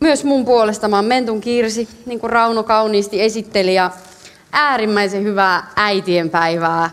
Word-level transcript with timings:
Myös 0.00 0.24
mun 0.24 0.44
puolesta 0.44 0.88
mä 0.88 0.96
oon 0.96 1.04
Mentun 1.04 1.40
Kirsi, 1.40 1.88
niin 2.06 2.20
kuin 2.20 2.30
Rauno 2.30 2.62
kauniisti 2.62 3.22
esitteli, 3.22 3.74
ja 3.74 3.90
äärimmäisen 4.52 5.22
hyvää 5.22 5.70
äitienpäivää 5.76 6.90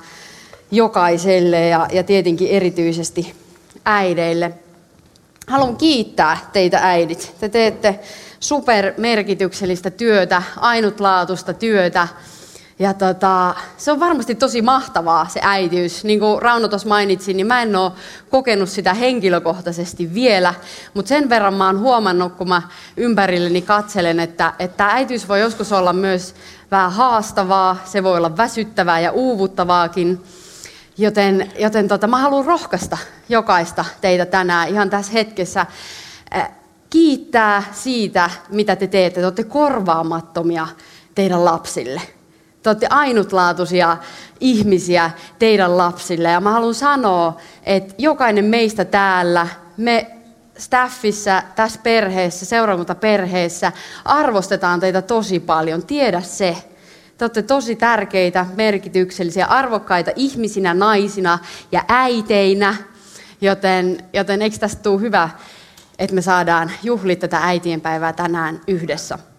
jokaiselle 0.71 1.67
ja, 1.67 1.87
ja 1.91 2.03
tietenkin 2.03 2.49
erityisesti 2.49 3.33
äideille. 3.85 4.53
Haluan 5.47 5.77
kiittää 5.77 6.37
teitä 6.53 6.79
äidit. 6.81 7.35
Te 7.39 7.49
teette 7.49 7.99
supermerkityksellistä 8.39 9.89
työtä, 9.89 10.43
ainutlaatuista 10.57 11.53
työtä, 11.53 12.07
ja 12.83 12.93
tota, 12.93 13.55
se 13.77 13.91
on 13.91 13.99
varmasti 13.99 14.35
tosi 14.35 14.61
mahtavaa 14.61 15.27
se 15.27 15.39
äitiys. 15.43 16.03
Niin 16.03 16.19
kuin 16.19 16.41
Rauno 16.41 16.67
tuossa 16.67 16.87
mainitsi, 16.87 17.33
niin 17.33 17.47
mä 17.47 17.61
en 17.61 17.75
ole 17.75 17.91
kokenut 18.29 18.69
sitä 18.69 18.93
henkilökohtaisesti 18.93 20.13
vielä, 20.13 20.53
mutta 20.93 21.09
sen 21.09 21.29
verran 21.29 21.53
mä 21.53 21.65
oon 21.65 21.79
huomannut, 21.79 22.33
kun 22.33 22.49
mä 22.49 22.61
ympärilleni 22.97 23.61
katselen, 23.61 24.19
että, 24.19 24.53
että 24.59 24.85
äitiys 24.85 25.29
voi 25.29 25.39
joskus 25.39 25.71
olla 25.71 25.93
myös 25.93 26.35
vähän 26.71 26.91
haastavaa, 26.91 27.77
se 27.85 28.03
voi 28.03 28.17
olla 28.17 28.37
väsyttävää 28.37 28.99
ja 28.99 29.11
uuvuttavaakin. 29.11 30.23
Joten, 30.97 31.51
joten 31.59 31.87
tota, 31.87 32.07
mä 32.07 32.17
haluan 32.17 32.45
rohkaista 32.45 32.97
jokaista 33.29 33.85
teitä 34.01 34.25
tänään 34.25 34.69
ihan 34.69 34.89
tässä 34.89 35.13
hetkessä 35.13 35.65
kiittää 36.89 37.63
siitä, 37.71 38.29
mitä 38.49 38.75
te 38.75 38.87
teette. 38.87 39.19
Te 39.19 39.25
olette 39.25 39.43
korvaamattomia 39.43 40.67
teidän 41.15 41.45
lapsille. 41.45 42.01
Te 42.63 42.69
olette 42.69 42.87
ainutlaatuisia 42.89 43.97
ihmisiä 44.39 45.11
teidän 45.39 45.77
lapsille. 45.77 46.31
Ja 46.31 46.41
mä 46.41 46.51
haluan 46.51 46.73
sanoa, 46.73 47.37
että 47.63 47.93
jokainen 47.97 48.45
meistä 48.45 48.85
täällä, 48.85 49.47
me 49.77 50.11
staffissa, 50.57 51.43
tässä 51.55 51.79
perheessä, 51.83 52.45
seurakuntaperheessä, 52.45 53.71
arvostetaan 54.05 54.79
teitä 54.79 55.01
tosi 55.01 55.39
paljon. 55.39 55.85
Tiedä 55.85 56.21
se. 56.21 56.57
Te 57.17 57.25
olette 57.25 57.41
tosi 57.41 57.75
tärkeitä, 57.75 58.45
merkityksellisiä, 58.55 59.45
arvokkaita 59.45 60.11
ihmisinä, 60.15 60.73
naisina 60.73 61.39
ja 61.71 61.83
äiteinä. 61.87 62.75
Joten, 63.41 63.97
joten 64.13 64.41
eikö 64.41 64.57
tästä 64.57 64.83
tule 64.83 65.01
hyvä, 65.01 65.29
että 65.99 66.15
me 66.15 66.21
saadaan 66.21 66.71
juhlia 66.83 67.15
tätä 67.15 67.39
äitienpäivää 67.41 68.13
tänään 68.13 68.61
yhdessä. 68.67 69.32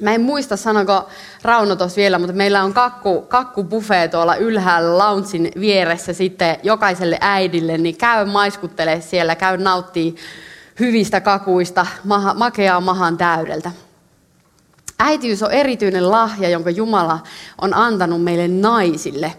Mä 0.00 0.14
en 0.14 0.20
muista, 0.20 0.56
sanoko 0.56 1.08
Rauno 1.42 1.76
tuossa 1.76 1.96
vielä, 1.96 2.18
mutta 2.18 2.32
meillä 2.32 2.62
on 2.62 2.74
kakku, 2.74 3.22
kakkubuffet 3.22 4.10
tuolla 4.10 4.36
ylhäällä 4.36 4.98
loungein 4.98 5.50
vieressä 5.60 6.12
sitten 6.12 6.56
jokaiselle 6.62 7.18
äidille, 7.20 7.78
niin 7.78 7.96
käy 7.96 8.24
maiskuttele 8.24 9.00
siellä, 9.00 9.34
käy 9.34 9.56
nauttii 9.56 10.16
hyvistä 10.80 11.20
kakuista, 11.20 11.86
maha, 12.04 12.34
makeaa 12.34 12.80
mahan 12.80 13.16
täydeltä. 13.16 13.70
Äitiys 14.98 15.42
on 15.42 15.52
erityinen 15.52 16.10
lahja, 16.10 16.48
jonka 16.48 16.70
Jumala 16.70 17.18
on 17.60 17.74
antanut 17.74 18.24
meille 18.24 18.48
naisille. 18.48 19.32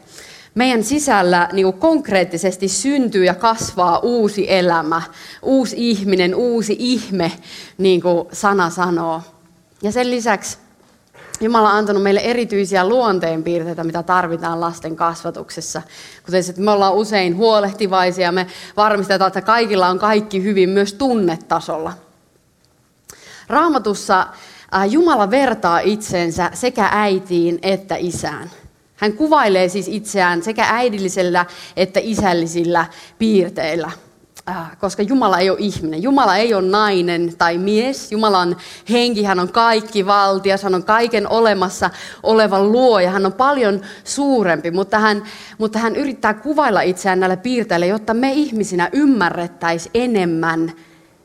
Meidän 0.55 0.83
sisällä 0.83 1.49
niin 1.53 1.73
konkreettisesti 1.73 2.67
syntyy 2.67 3.25
ja 3.25 3.35
kasvaa 3.35 3.99
uusi 3.99 4.51
elämä, 4.51 5.01
uusi 5.41 5.75
ihminen, 5.89 6.35
uusi 6.35 6.75
ihme, 6.79 7.31
niin 7.77 8.01
kuin 8.01 8.27
sana 8.31 8.69
sanoo. 8.69 9.21
Ja 9.81 9.91
sen 9.91 10.11
lisäksi 10.11 10.57
Jumala 11.41 11.69
on 11.69 11.75
antanut 11.75 12.03
meille 12.03 12.19
erityisiä 12.19 12.87
luonteenpiirteitä, 12.87 13.83
mitä 13.83 14.03
tarvitaan 14.03 14.61
lasten 14.61 14.95
kasvatuksessa. 14.95 15.81
Kuten 16.25 16.43
että 16.49 16.61
me 16.61 16.71
ollaan 16.71 16.93
usein 16.93 17.37
huolehtivaisia, 17.37 18.31
me 18.31 18.47
varmistetaan, 18.77 19.27
että 19.27 19.41
kaikilla 19.41 19.87
on 19.87 19.99
kaikki 19.99 20.43
hyvin 20.43 20.69
myös 20.69 20.93
tunnetasolla. 20.93 21.93
Raamatussa 23.47 24.27
Jumala 24.89 25.31
vertaa 25.31 25.79
itsensä 25.79 26.49
sekä 26.53 26.89
äitiin 26.91 27.59
että 27.61 27.95
isään. 27.95 28.51
Hän 28.95 29.13
kuvailee 29.13 29.69
siis 29.69 29.87
itseään 29.87 30.43
sekä 30.43 30.65
äidillisellä 30.69 31.45
että 31.75 31.99
isällisillä 32.03 32.85
piirteillä– 33.19 33.91
Äh, 34.49 34.77
koska 34.77 35.03
Jumala 35.03 35.39
ei 35.39 35.49
ole 35.49 35.57
ihminen. 35.61 36.03
Jumala 36.03 36.37
ei 36.37 36.53
ole 36.53 36.67
nainen 36.67 37.37
tai 37.37 37.57
mies. 37.57 38.11
Jumalan 38.11 38.57
henki, 38.89 39.23
hän 39.23 39.39
on 39.39 39.51
kaikki 39.51 40.05
valtias, 40.05 40.63
hän 40.63 40.75
on 40.75 40.83
kaiken 40.83 41.29
olemassa 41.29 41.89
oleva 42.23 42.63
luoja. 42.63 43.11
Hän 43.11 43.25
on 43.25 43.33
paljon 43.33 43.81
suurempi, 44.03 44.71
mutta 44.71 44.99
hän, 44.99 45.23
mutta 45.57 45.79
hän 45.79 45.95
yrittää 45.95 46.33
kuvailla 46.33 46.81
itseään 46.81 47.19
näillä 47.19 47.37
piirteillä, 47.37 47.85
jotta 47.85 48.13
me 48.13 48.31
ihmisinä 48.31 48.89
ymmärrettäisiin 48.93 49.91
enemmän, 49.93 50.71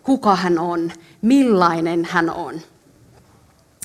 kuka 0.02 0.36
hän 0.36 0.58
on, 0.58 0.90
millainen 1.22 2.04
hän 2.10 2.30
on. 2.30 2.60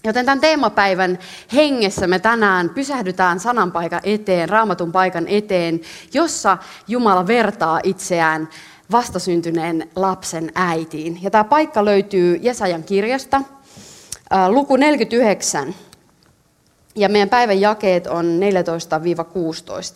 Joten 0.03 0.25
tämän 0.25 0.39
teemapäivän 0.39 1.19
hengessä 1.53 2.07
me 2.07 2.19
tänään 2.19 2.69
pysähdytään 2.69 3.39
sananpaikan 3.39 4.01
eteen, 4.03 4.49
raamatun 4.49 4.91
paikan 4.91 5.27
eteen, 5.27 5.79
jossa 6.13 6.57
Jumala 6.87 7.27
vertaa 7.27 7.79
itseään 7.83 8.49
vastasyntyneen 8.91 9.89
lapsen 9.95 10.51
äitiin. 10.55 11.19
Ja 11.23 11.31
tämä 11.31 11.43
paikka 11.43 11.85
löytyy 11.85 12.39
Jesajan 12.41 12.83
kirjasta, 12.83 13.41
luku 14.49 14.75
49. 14.75 15.75
Ja 16.95 17.09
meidän 17.09 17.29
päivän 17.29 17.61
jakeet 17.61 18.07
on 18.07 18.39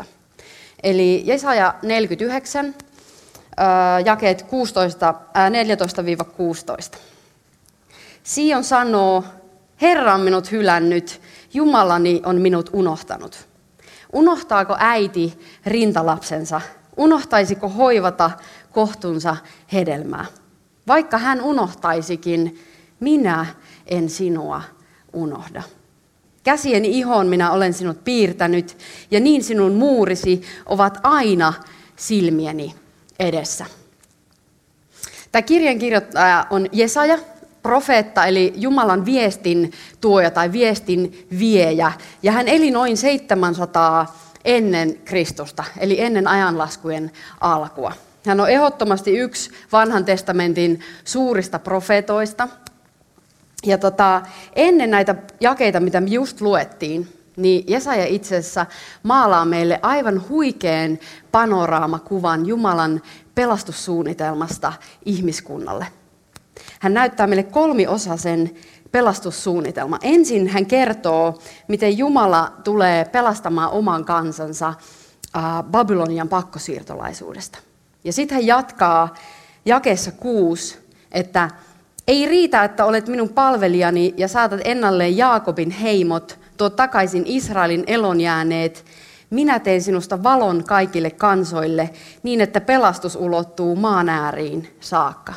14-16. 0.01 0.05
Eli 0.83 1.23
Jesaja 1.25 1.75
49, 1.81 2.75
jakeet 4.05 4.41
16, 4.41 5.13
14-16. 6.93 6.97
Sion 8.23 8.63
sanoo, 8.63 9.23
Herra 9.81 10.13
on 10.13 10.21
minut 10.21 10.51
hylännyt, 10.51 11.21
Jumalani 11.53 12.21
on 12.25 12.41
minut 12.41 12.69
unohtanut. 12.73 13.47
Unohtaako 14.13 14.75
äiti 14.79 15.39
rintalapsensa? 15.65 16.61
Unohtaisiko 16.97 17.69
hoivata 17.69 18.31
kohtunsa 18.71 19.37
hedelmää. 19.73 20.25
Vaikka 20.87 21.17
hän 21.17 21.41
unohtaisikin, 21.41 22.59
minä 22.99 23.45
en 23.87 24.09
sinua 24.09 24.61
unohda. 25.13 25.63
Käsieni 26.43 26.99
ihoon 26.99 27.27
minä 27.27 27.51
olen 27.51 27.73
sinut 27.73 28.03
piirtänyt, 28.03 28.77
ja 29.11 29.19
niin 29.19 29.43
sinun 29.43 29.73
muurisi 29.73 30.41
ovat 30.65 30.99
aina 31.03 31.53
silmieni 31.95 32.75
edessä. 33.19 33.65
Tämä 35.31 35.41
kirjan 35.41 35.79
kirjoittaja 35.79 36.47
on 36.49 36.67
Jesaja, 36.71 37.17
profeetta, 37.63 38.25
eli 38.25 38.53
Jumalan 38.55 39.05
viestin 39.05 39.71
tuoja 40.01 40.31
tai 40.31 40.51
viestin 40.51 41.27
viejä. 41.39 41.91
Ja 42.23 42.31
hän 42.31 42.47
eli 42.47 42.71
noin 42.71 42.97
700 42.97 44.15
ennen 44.45 44.97
Kristusta, 45.05 45.63
eli 45.77 46.01
ennen 46.01 46.27
ajanlaskujen 46.27 47.11
alkua. 47.41 47.93
Hän 48.25 48.39
on 48.39 48.49
ehdottomasti 48.49 49.17
yksi 49.17 49.51
vanhan 49.71 50.05
testamentin 50.05 50.79
suurista 51.05 51.59
profeetoista. 51.59 52.47
Ja 53.65 53.77
tota, 53.77 54.21
ennen 54.55 54.91
näitä 54.91 55.15
jakeita, 55.39 55.79
mitä 55.79 56.01
me 56.01 56.09
just 56.09 56.41
luettiin, 56.41 57.07
niin 57.37 57.63
Jesaja 57.67 58.05
itse 58.05 58.37
asiassa 58.37 58.65
maalaa 59.03 59.45
meille 59.45 59.79
aivan 59.81 60.29
huikean 60.29 60.99
panoraamakuvan 61.31 62.45
Jumalan 62.45 63.01
pelastussuunnitelmasta 63.35 64.73
ihmiskunnalle. 65.05 65.87
Hän 66.79 66.93
näyttää 66.93 67.27
meille 67.27 67.43
kolmiosaisen 67.43 68.51
pelastussuunnitelma. 68.91 69.99
Ensin 70.01 70.47
hän 70.47 70.65
kertoo, 70.65 71.39
miten 71.67 71.97
Jumala 71.97 72.53
tulee 72.63 73.05
pelastamaan 73.05 73.71
oman 73.71 74.05
kansansa 74.05 74.73
Babylonian 75.71 76.29
pakkosiirtolaisuudesta. 76.29 77.70
Ja 78.03 78.13
sitten 78.13 78.35
hän 78.35 78.47
jatkaa 78.47 79.13
jakeessa 79.65 80.11
kuusi, 80.11 80.77
että 81.11 81.49
ei 82.07 82.25
riitä, 82.25 82.63
että 82.63 82.85
olet 82.85 83.07
minun 83.07 83.29
palvelijani 83.29 84.13
ja 84.17 84.27
saatat 84.27 84.61
ennalleen 84.63 85.17
Jaakobin 85.17 85.71
heimot, 85.71 86.39
tuo 86.57 86.69
takaisin 86.69 87.23
Israelin 87.25 87.83
elonjääneet. 87.87 88.85
Minä 89.29 89.59
teen 89.59 89.81
sinusta 89.81 90.23
valon 90.23 90.63
kaikille 90.63 91.11
kansoille, 91.11 91.89
niin 92.23 92.41
että 92.41 92.61
pelastus 92.61 93.15
ulottuu 93.15 93.75
maan 93.75 94.09
ääriin 94.09 94.77
saakka. 94.79 95.33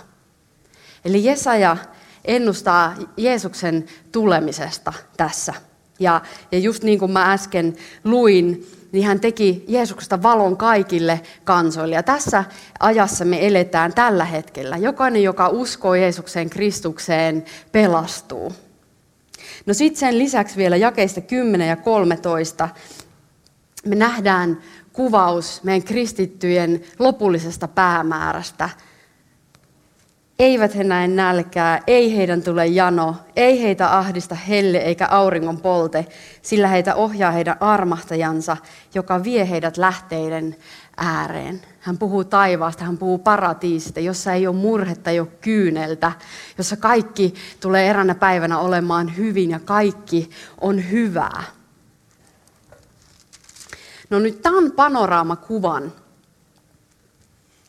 Eli 1.04 1.24
Jesaja 1.24 1.76
ennustaa 2.24 2.94
Jeesuksen 3.16 3.86
tulemisesta 4.12 4.92
tässä. 5.16 5.54
Ja, 5.98 6.20
ja 6.52 6.58
just 6.58 6.82
niin 6.82 6.98
kuin 6.98 7.10
mä 7.10 7.32
äsken 7.32 7.76
luin, 8.04 8.66
niin 8.94 9.06
hän 9.06 9.20
teki 9.20 9.64
Jeesuksesta 9.68 10.22
valon 10.22 10.56
kaikille 10.56 11.20
kansoille. 11.44 11.94
Ja 11.94 12.02
tässä 12.02 12.44
ajassa 12.80 13.24
me 13.24 13.46
eletään 13.46 13.94
tällä 13.94 14.24
hetkellä. 14.24 14.76
Jokainen, 14.76 15.22
joka 15.22 15.48
uskoo 15.48 15.94
Jeesukseen 15.94 16.50
Kristukseen, 16.50 17.44
pelastuu. 17.72 18.52
No 19.66 19.74
sitten 19.74 20.00
sen 20.00 20.18
lisäksi 20.18 20.56
vielä 20.56 20.76
jakeista 20.76 21.20
10 21.20 21.68
ja 21.68 21.76
13 21.76 22.68
me 23.84 23.94
nähdään 23.94 24.58
kuvaus 24.92 25.62
meidän 25.64 25.82
kristittyjen 25.82 26.80
lopullisesta 26.98 27.68
päämäärästä. 27.68 28.70
Eivät 30.38 30.76
he 30.76 30.84
näe 30.84 31.08
nälkää, 31.08 31.80
ei 31.86 32.16
heidän 32.16 32.42
tule 32.42 32.66
jano, 32.66 33.16
ei 33.36 33.62
heitä 33.62 33.98
ahdista 33.98 34.34
helle 34.34 34.78
eikä 34.78 35.06
auringon 35.06 35.60
polte, 35.60 36.06
sillä 36.42 36.68
heitä 36.68 36.94
ohjaa 36.94 37.30
heidän 37.30 37.56
armahtajansa, 37.60 38.56
joka 38.94 39.24
vie 39.24 39.50
heidät 39.50 39.76
lähteiden 39.76 40.56
ääreen. 40.96 41.62
Hän 41.80 41.98
puhuu 41.98 42.24
taivaasta, 42.24 42.84
hän 42.84 42.98
puhuu 42.98 43.18
paratiisista, 43.18 44.00
jossa 44.00 44.32
ei 44.32 44.46
ole 44.46 44.56
murhetta, 44.56 45.10
ei 45.10 45.20
ole 45.20 45.28
kyyneltä, 45.40 46.12
jossa 46.58 46.76
kaikki 46.76 47.34
tulee 47.60 47.90
eränä 47.90 48.14
päivänä 48.14 48.58
olemaan 48.58 49.16
hyvin 49.16 49.50
ja 49.50 49.60
kaikki 49.60 50.30
on 50.60 50.90
hyvää. 50.90 51.44
No 54.10 54.18
nyt 54.18 54.42
tämän 54.42 54.72
panoramakuvan 54.72 55.92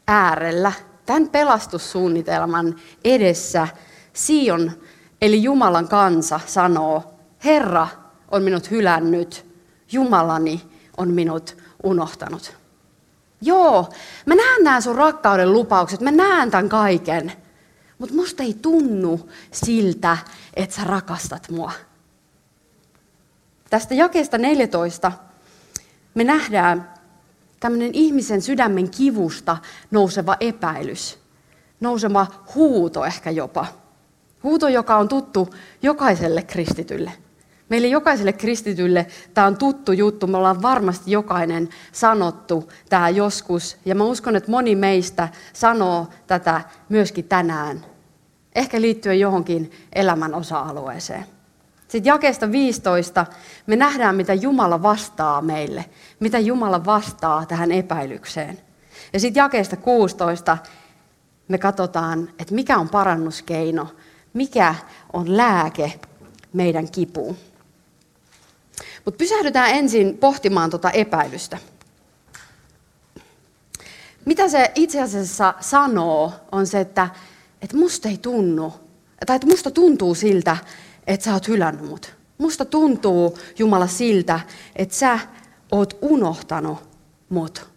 äärellä, 0.08 0.72
tämän 1.06 1.30
pelastussuunnitelman 1.30 2.76
edessä 3.04 3.68
Sion, 4.14 4.72
eli 5.22 5.44
Jumalan 5.44 5.88
kansa, 5.88 6.40
sanoo, 6.46 7.04
Herra 7.46 7.88
on 8.32 8.44
minut 8.44 8.72
hylännyt, 8.72 9.46
Jumalani 9.92 10.62
on 10.98 11.12
minut 11.12 11.58
unohtanut. 11.84 12.56
Joo, 13.42 13.90
mä 14.26 14.36
näen 14.36 14.64
nämä 14.64 14.82
sun 14.82 14.96
rakkauden 14.96 15.54
lupaukset, 15.54 16.02
mä 16.02 16.12
näen 16.12 16.52
tämän 16.52 16.70
kaiken. 16.70 17.32
Mutta 17.98 18.16
musta 18.16 18.44
ei 18.44 18.54
tunnu 18.62 19.30
siltä, 19.52 20.18
että 20.54 20.76
sä 20.76 20.84
rakastat 20.84 21.50
mua. 21.50 21.72
Tästä 23.70 23.94
jakeesta 23.94 24.38
14 24.38 25.12
me 26.14 26.24
nähdään 26.24 26.95
tämmöinen 27.66 27.90
ihmisen 27.94 28.42
sydämen 28.42 28.90
kivusta 28.90 29.58
nouseva 29.92 30.38
epäilys, 30.40 31.20
nouseva 31.80 32.28
huuto 32.56 33.06
ehkä 33.06 33.32
jopa. 33.32 33.66
Huuto, 34.44 34.68
joka 34.68 34.98
on 34.98 35.08
tuttu 35.08 35.50
jokaiselle 35.82 36.42
kristitylle. 36.42 37.12
Meille 37.70 37.88
jokaiselle 37.88 38.34
kristitylle 38.34 39.08
tämä 39.34 39.48
on 39.48 39.58
tuttu 39.58 39.92
juttu. 39.92 40.28
Me 40.28 40.38
ollaan 40.38 40.62
varmasti 40.62 41.12
jokainen 41.12 41.70
sanottu 41.92 42.72
tämä 42.90 43.10
joskus. 43.10 43.78
Ja 43.86 43.96
mä 43.96 44.04
uskon, 44.04 44.36
että 44.36 44.52
moni 44.52 44.76
meistä 44.76 45.30
sanoo 45.54 46.08
tätä 46.28 46.62
myöskin 46.90 47.26
tänään. 47.26 47.86
Ehkä 48.56 48.82
liittyen 48.82 49.20
johonkin 49.20 49.72
elämän 49.94 50.34
osa-alueeseen. 50.34 51.35
Sitten 51.88 52.06
jakeesta 52.12 52.52
15 52.52 53.26
me 53.68 53.76
nähdään, 53.76 54.16
mitä 54.16 54.34
Jumala 54.34 54.82
vastaa 54.82 55.42
meille, 55.42 55.86
mitä 56.20 56.40
Jumala 56.40 56.86
vastaa 56.86 57.46
tähän 57.46 57.72
epäilykseen. 57.72 58.60
Ja 59.14 59.20
sitten 59.20 59.42
jakeesta 59.42 59.76
16 59.76 60.58
me 61.48 61.58
katsotaan, 61.58 62.30
että 62.40 62.56
mikä 62.56 62.78
on 62.78 62.90
parannuskeino, 62.90 63.88
mikä 64.34 64.76
on 65.14 65.38
lääke 65.38 66.00
meidän 66.54 66.92
kipuun. 66.92 67.38
Mutta 69.06 69.18
pysähdytään 69.18 69.70
ensin 69.70 70.18
pohtimaan 70.18 70.70
tuota 70.70 70.92
epäilystä. 70.92 71.58
Mitä 74.26 74.50
se 74.50 74.72
itse 74.76 75.02
asiassa 75.02 75.54
sanoo, 75.60 76.34
on 76.52 76.68
se, 76.68 76.80
että, 76.80 77.10
että 77.62 77.78
musta 77.78 78.10
ei 78.10 78.18
tunnu, 78.18 78.74
tai 79.26 79.36
että 79.36 79.48
musta 79.48 79.72
tuntuu 79.72 80.16
siltä, 80.16 80.58
että 81.08 81.24
sä 81.24 81.34
oot 81.34 81.48
hylännyt 81.48 81.90
mut. 81.90 82.16
Musta 82.38 82.66
tuntuu, 82.66 83.38
Jumala, 83.60 83.88
siltä, 83.88 84.40
että 84.76 84.96
sä 84.96 85.20
oot 85.72 85.98
unohtanut 86.02 86.78
mut. 87.30 87.70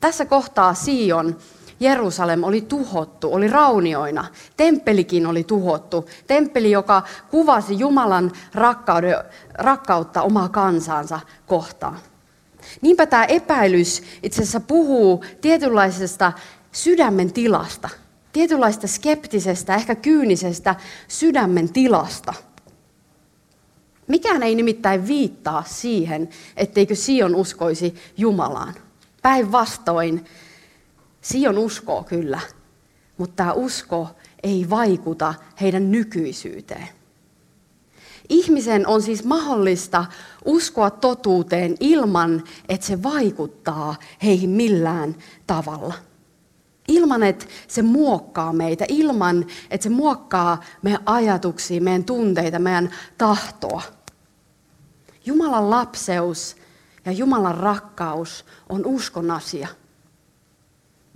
Tässä 0.00 0.24
kohtaa 0.24 0.74
Sion, 0.74 1.36
Jerusalem 1.80 2.44
oli 2.44 2.60
tuhottu, 2.60 3.34
oli 3.34 3.48
raunioina. 3.48 4.24
Temppelikin 4.56 5.26
oli 5.26 5.44
tuhottu. 5.44 6.08
Temppeli, 6.26 6.70
joka 6.70 7.02
kuvasi 7.30 7.78
Jumalan 7.78 8.32
rakkautta 9.58 10.22
omaa 10.22 10.48
kansansa 10.48 11.20
kohtaan. 11.46 11.98
Niinpä 12.80 13.06
tämä 13.06 13.24
epäilys 13.24 14.02
itse 14.22 14.42
asiassa 14.42 14.60
puhuu 14.60 15.24
tietynlaisesta 15.40 16.32
sydämen 16.72 17.32
tilasta, 17.32 17.88
tietynlaista 18.32 18.86
skeptisestä, 18.86 19.74
ehkä 19.74 19.94
kyynisestä 19.94 20.74
sydämen 21.08 21.72
tilasta– 21.72 22.34
Mikään 24.06 24.42
ei 24.42 24.54
nimittäin 24.54 25.06
viittaa 25.06 25.64
siihen, 25.66 26.28
etteikö 26.56 26.94
Sion 26.94 27.34
uskoisi 27.34 27.94
Jumalaan. 28.16 28.74
Päinvastoin, 29.22 30.24
Sion 31.20 31.58
uskoo 31.58 32.04
kyllä, 32.04 32.40
mutta 33.18 33.36
tämä 33.36 33.52
usko 33.52 34.08
ei 34.42 34.70
vaikuta 34.70 35.34
heidän 35.60 35.90
nykyisyyteen. 35.90 36.88
Ihmisen 38.28 38.86
on 38.86 39.02
siis 39.02 39.24
mahdollista 39.24 40.04
uskoa 40.44 40.90
totuuteen 40.90 41.74
ilman, 41.80 42.44
että 42.68 42.86
se 42.86 43.02
vaikuttaa 43.02 43.96
heihin 44.22 44.50
millään 44.50 45.16
tavalla. 45.46 45.94
Ilman, 46.88 47.22
että 47.22 47.46
se 47.68 47.82
muokkaa 47.82 48.52
meitä, 48.52 48.84
ilman, 48.88 49.46
että 49.70 49.82
se 49.84 49.90
muokkaa 49.90 50.60
meidän 50.82 51.02
ajatuksia, 51.06 51.80
meidän 51.80 52.04
tunteita, 52.04 52.58
meidän 52.58 52.90
tahtoa. 53.18 53.82
Jumalan 55.26 55.70
lapseus 55.70 56.56
ja 57.04 57.12
Jumalan 57.12 57.54
rakkaus 57.54 58.44
on 58.68 58.86
uskon 58.86 59.30
asia. 59.30 59.68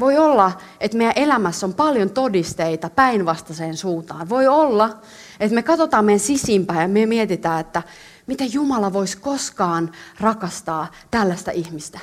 Voi 0.00 0.18
olla, 0.18 0.52
että 0.80 0.96
meidän 0.96 1.12
elämässä 1.16 1.66
on 1.66 1.74
paljon 1.74 2.10
todisteita 2.10 2.90
päinvastaiseen 2.90 3.76
suuntaan. 3.76 4.28
Voi 4.28 4.46
olla, 4.46 4.98
että 5.40 5.54
me 5.54 5.62
katsotaan 5.62 6.04
meidän 6.04 6.20
sisimpään 6.20 6.82
ja 6.82 6.88
me 6.88 7.06
mietitään, 7.06 7.60
että 7.60 7.82
miten 8.26 8.52
Jumala 8.52 8.92
voisi 8.92 9.18
koskaan 9.18 9.92
rakastaa 10.20 10.86
tällaista 11.10 11.50
ihmistä. 11.50 11.98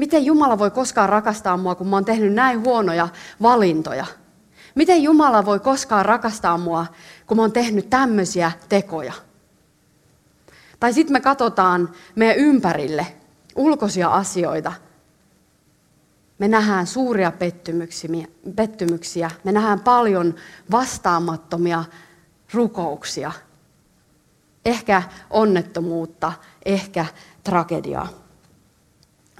Miten 0.00 0.24
Jumala 0.24 0.58
voi 0.58 0.70
koskaan 0.70 1.08
rakastaa 1.08 1.56
mua, 1.56 1.74
kun 1.74 1.88
mä 1.88 1.96
oon 1.96 2.04
tehnyt 2.04 2.32
näin 2.32 2.64
huonoja 2.64 3.08
valintoja? 3.42 4.06
Miten 4.74 5.02
Jumala 5.02 5.44
voi 5.44 5.60
koskaan 5.60 6.06
rakastaa 6.06 6.58
mua, 6.58 6.86
kun 7.26 7.36
mä 7.36 7.42
oon 7.42 7.52
tehnyt 7.52 7.90
tämmöisiä 7.90 8.52
tekoja? 8.68 9.12
Tai 10.80 10.92
sitten 10.92 11.12
me 11.12 11.20
katsotaan 11.20 11.88
meidän 12.16 12.36
ympärille 12.36 13.06
ulkoisia 13.56 14.08
asioita. 14.08 14.72
Me 16.38 16.48
nähdään 16.48 16.86
suuria 16.86 17.32
pettymyksiä, 18.56 19.30
me 19.44 19.52
nähdään 19.52 19.80
paljon 19.80 20.34
vastaamattomia 20.70 21.84
rukouksia. 22.54 23.32
Ehkä 24.64 25.02
onnettomuutta, 25.30 26.32
ehkä 26.64 27.06
tragediaa. 27.44 28.19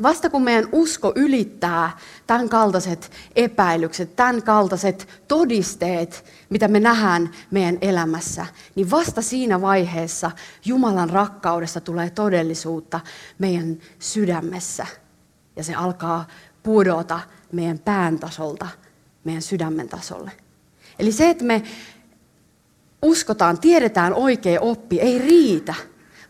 Vasta 0.02 0.30
kun 0.30 0.42
meidän 0.42 0.68
usko 0.72 1.12
ylittää 1.16 1.98
tämän 2.26 2.48
kaltaiset 2.48 3.10
epäilykset, 3.36 4.16
tämän 4.16 4.42
kaltaiset 4.42 5.08
todisteet, 5.28 6.24
mitä 6.50 6.68
me 6.68 6.80
nähdään 6.80 7.30
meidän 7.50 7.78
elämässä, 7.80 8.46
niin 8.74 8.90
vasta 8.90 9.22
siinä 9.22 9.60
vaiheessa 9.60 10.30
Jumalan 10.64 11.10
rakkaudesta 11.10 11.80
tulee 11.80 12.10
todellisuutta 12.10 13.00
meidän 13.38 13.78
sydämessä. 13.98 14.86
Ja 15.56 15.64
se 15.64 15.74
alkaa 15.74 16.26
pudota 16.62 17.20
meidän 17.52 17.78
pään 17.78 18.18
tasolta 18.18 18.68
meidän 19.24 19.42
sydämen 19.42 19.88
tasolle. 19.88 20.30
Eli 20.98 21.12
se, 21.12 21.30
että 21.30 21.44
me 21.44 21.62
uskotaan, 23.02 23.60
tiedetään 23.60 24.14
oikea 24.14 24.60
oppi, 24.60 25.00
ei 25.00 25.18
riitä, 25.18 25.74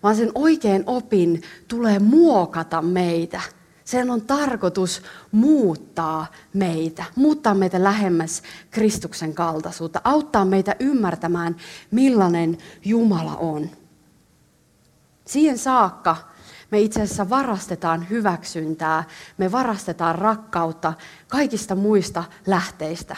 vaan 0.03 0.17
sen 0.17 0.33
oikean 0.35 0.83
opin 0.87 1.43
tulee 1.69 1.99
muokata 1.99 2.83
meitä– 2.83 3.41
sen 3.90 4.11
on 4.11 4.23
tarkoitus 4.23 5.02
muuttaa 5.32 6.26
meitä, 6.54 7.04
muuttaa 7.16 7.54
meitä 7.54 7.85
lähemmäs 7.85 8.42
Kristuksen 8.70 9.35
kaltaisuutta, 9.35 10.00
auttaa 10.04 10.44
meitä 10.44 10.76
ymmärtämään, 10.80 11.56
millainen 11.90 12.59
Jumala 12.85 13.37
on. 13.37 13.70
Siihen 15.26 15.59
saakka 15.59 16.16
me 16.70 16.80
itse 16.80 17.02
asiassa 17.02 17.30
varastetaan 17.30 18.11
hyväksyntää, 18.11 19.04
me 19.38 19.52
varastetaan 19.52 20.14
rakkautta 20.14 20.92
kaikista 21.28 21.75
muista 21.75 22.25
lähteistä. 22.47 23.16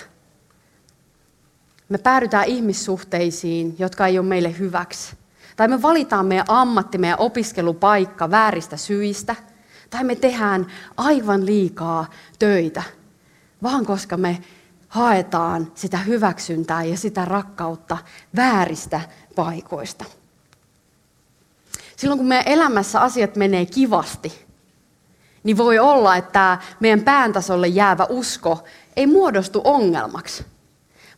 me 1.89 1.99
päädytään 1.99 2.47
ihmissuhteisiin, 2.47 3.77
jotka 3.79 4.07
ei 4.07 4.19
ole 4.19 4.27
meille 4.27 4.59
hyväksi. 4.59 5.17
Tai 5.57 5.69
me 5.69 5.83
valitaan 5.83 6.27
meidän 6.27 6.47
ammatti, 6.49 6.99
meidän 6.99 7.19
opiskelupaikka 7.19 8.31
vääristä 8.31 8.77
syistä. 8.77 9.52
Tai 9.93 10.05
me 10.05 10.15
tehdään 10.15 10.67
aivan 10.97 11.47
liikaa 11.47 12.11
töitä, 12.39 12.83
vaan 13.63 13.87
koska 13.87 14.17
me 14.17 14.39
haetaan 14.89 15.73
sitä 15.75 15.99
hyväksyntää 15.99 16.85
ja 16.85 16.97
sitä 16.97 17.25
rakkautta 17.25 17.99
vääristä 18.37 19.01
paikoista. 19.37 20.05
Silloin 21.97 22.19
kun 22.19 22.29
meidän 22.29 22.49
elämässä 22.49 23.01
asiat 23.01 23.37
menee 23.37 23.67
kivasti, 23.67 24.45
niin 25.43 25.57
voi 25.57 25.79
olla, 25.79 26.17
että 26.17 26.59
meidän 26.81 27.03
pään 27.03 27.33
tasolle 27.33 27.69
jäävä 27.69 28.07
usko 28.09 28.65
ei 28.97 29.07
muodostu 29.07 29.61
ongelmaksi. 29.65 30.45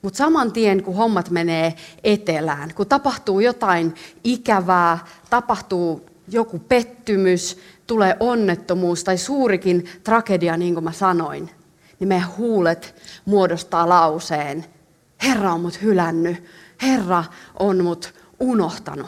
Mutta 0.02 0.16
saman 0.16 0.52
tien, 0.52 0.83
kun 0.83 0.97
hommat 0.97 1.31
menee 1.31 1.75
etelään, 2.04 2.75
kun 2.75 2.87
tapahtuu 2.87 3.40
jotain 3.40 3.95
ikävää, 4.25 4.99
tapahtuu 5.31 6.07
joku 6.28 6.59
pettymys, 6.59 7.59
tulee 7.87 8.17
onnettomuus 8.21 9.05
tai 9.05 9.19
suurikin 9.19 9.88
tragedia, 10.05 10.57
niin 10.57 10.75
kuin 10.75 10.85
mä 10.85 10.93
sanoin, 10.93 11.50
niin 12.00 12.09
meidän 12.09 12.37
huulet 12.37 12.95
muodostaa 13.25 13.88
lauseen. 13.88 14.64
Herra 15.23 15.53
on 15.53 15.61
mut 15.61 15.83
hylännyt, 15.83 16.45
Herra 16.83 17.25
on 17.59 17.85
mut 17.85 18.14
unohtanut. 18.41 19.07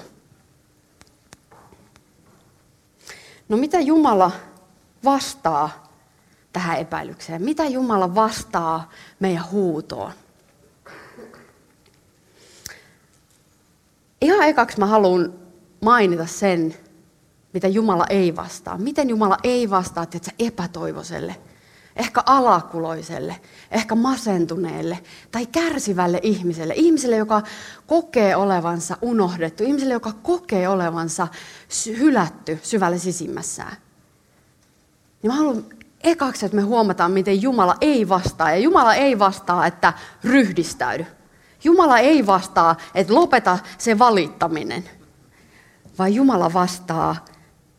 No 3.49 3.57
mitä 3.57 3.81
Jumala 3.81 4.33
vastaa 5.05 5.87
tähän 6.53 6.79
epäilykseen? 6.79 7.43
Mitä 7.43 7.65
Jumala 7.65 8.15
vastaa 8.15 8.91
meidän 9.21 9.51
huutoon? 9.51 10.13
Ihan 14.21 14.49
ekaksi 14.49 14.79
mä 14.79 14.87
haluan 14.87 15.33
mainita 15.81 16.27
sen, 16.27 16.75
mitä 17.57 17.69
Jumala 17.69 18.07
ei 18.11 18.37
vastaa. 18.37 18.79
Miten 18.79 19.09
Jumala 19.09 19.37
ei 19.45 19.71
vastaa 19.71 20.03
että 20.03 20.31
epätoivoiselle, 20.39 21.37
ehkä 21.97 22.23
alakuloiselle, 22.27 23.37
ehkä 23.71 23.95
masentuneelle 23.95 24.99
tai 25.33 25.47
kärsivälle 25.47 26.21
ihmiselle. 26.23 26.75
Ihmiselle, 26.77 27.17
joka 27.17 27.43
kokee 27.87 28.37
olevansa 28.37 28.97
unohdettu. 29.03 29.65
Ihmiselle, 29.65 29.95
joka 29.95 30.13
kokee 30.23 30.69
olevansa 30.69 31.29
hylätty 31.87 32.59
syvälle 32.63 32.99
sisimmässään. 32.99 33.77
Niin 35.23 35.33
mä 35.33 35.37
haluan 35.37 35.65
ekaksi, 36.03 36.47
että 36.47 36.57
me 36.57 36.63
huomataan, 36.63 37.13
miten 37.13 37.43
Jumala 37.43 37.77
ei 37.81 38.09
vastaa. 38.09 38.51
Ja 38.51 38.59
Jumala 38.59 38.95
ei 38.95 39.19
vastaa, 39.19 39.67
että 39.67 39.93
ryhdistäydy. 40.25 41.07
Jumala 41.65 41.99
ei 41.99 42.27
vastaa, 42.27 42.77
että 42.95 43.15
lopeta 43.15 43.59
se 43.79 43.99
valittaminen, 43.99 44.85
vaan 45.99 46.15
Jumala 46.15 46.53
vastaa, 46.53 47.17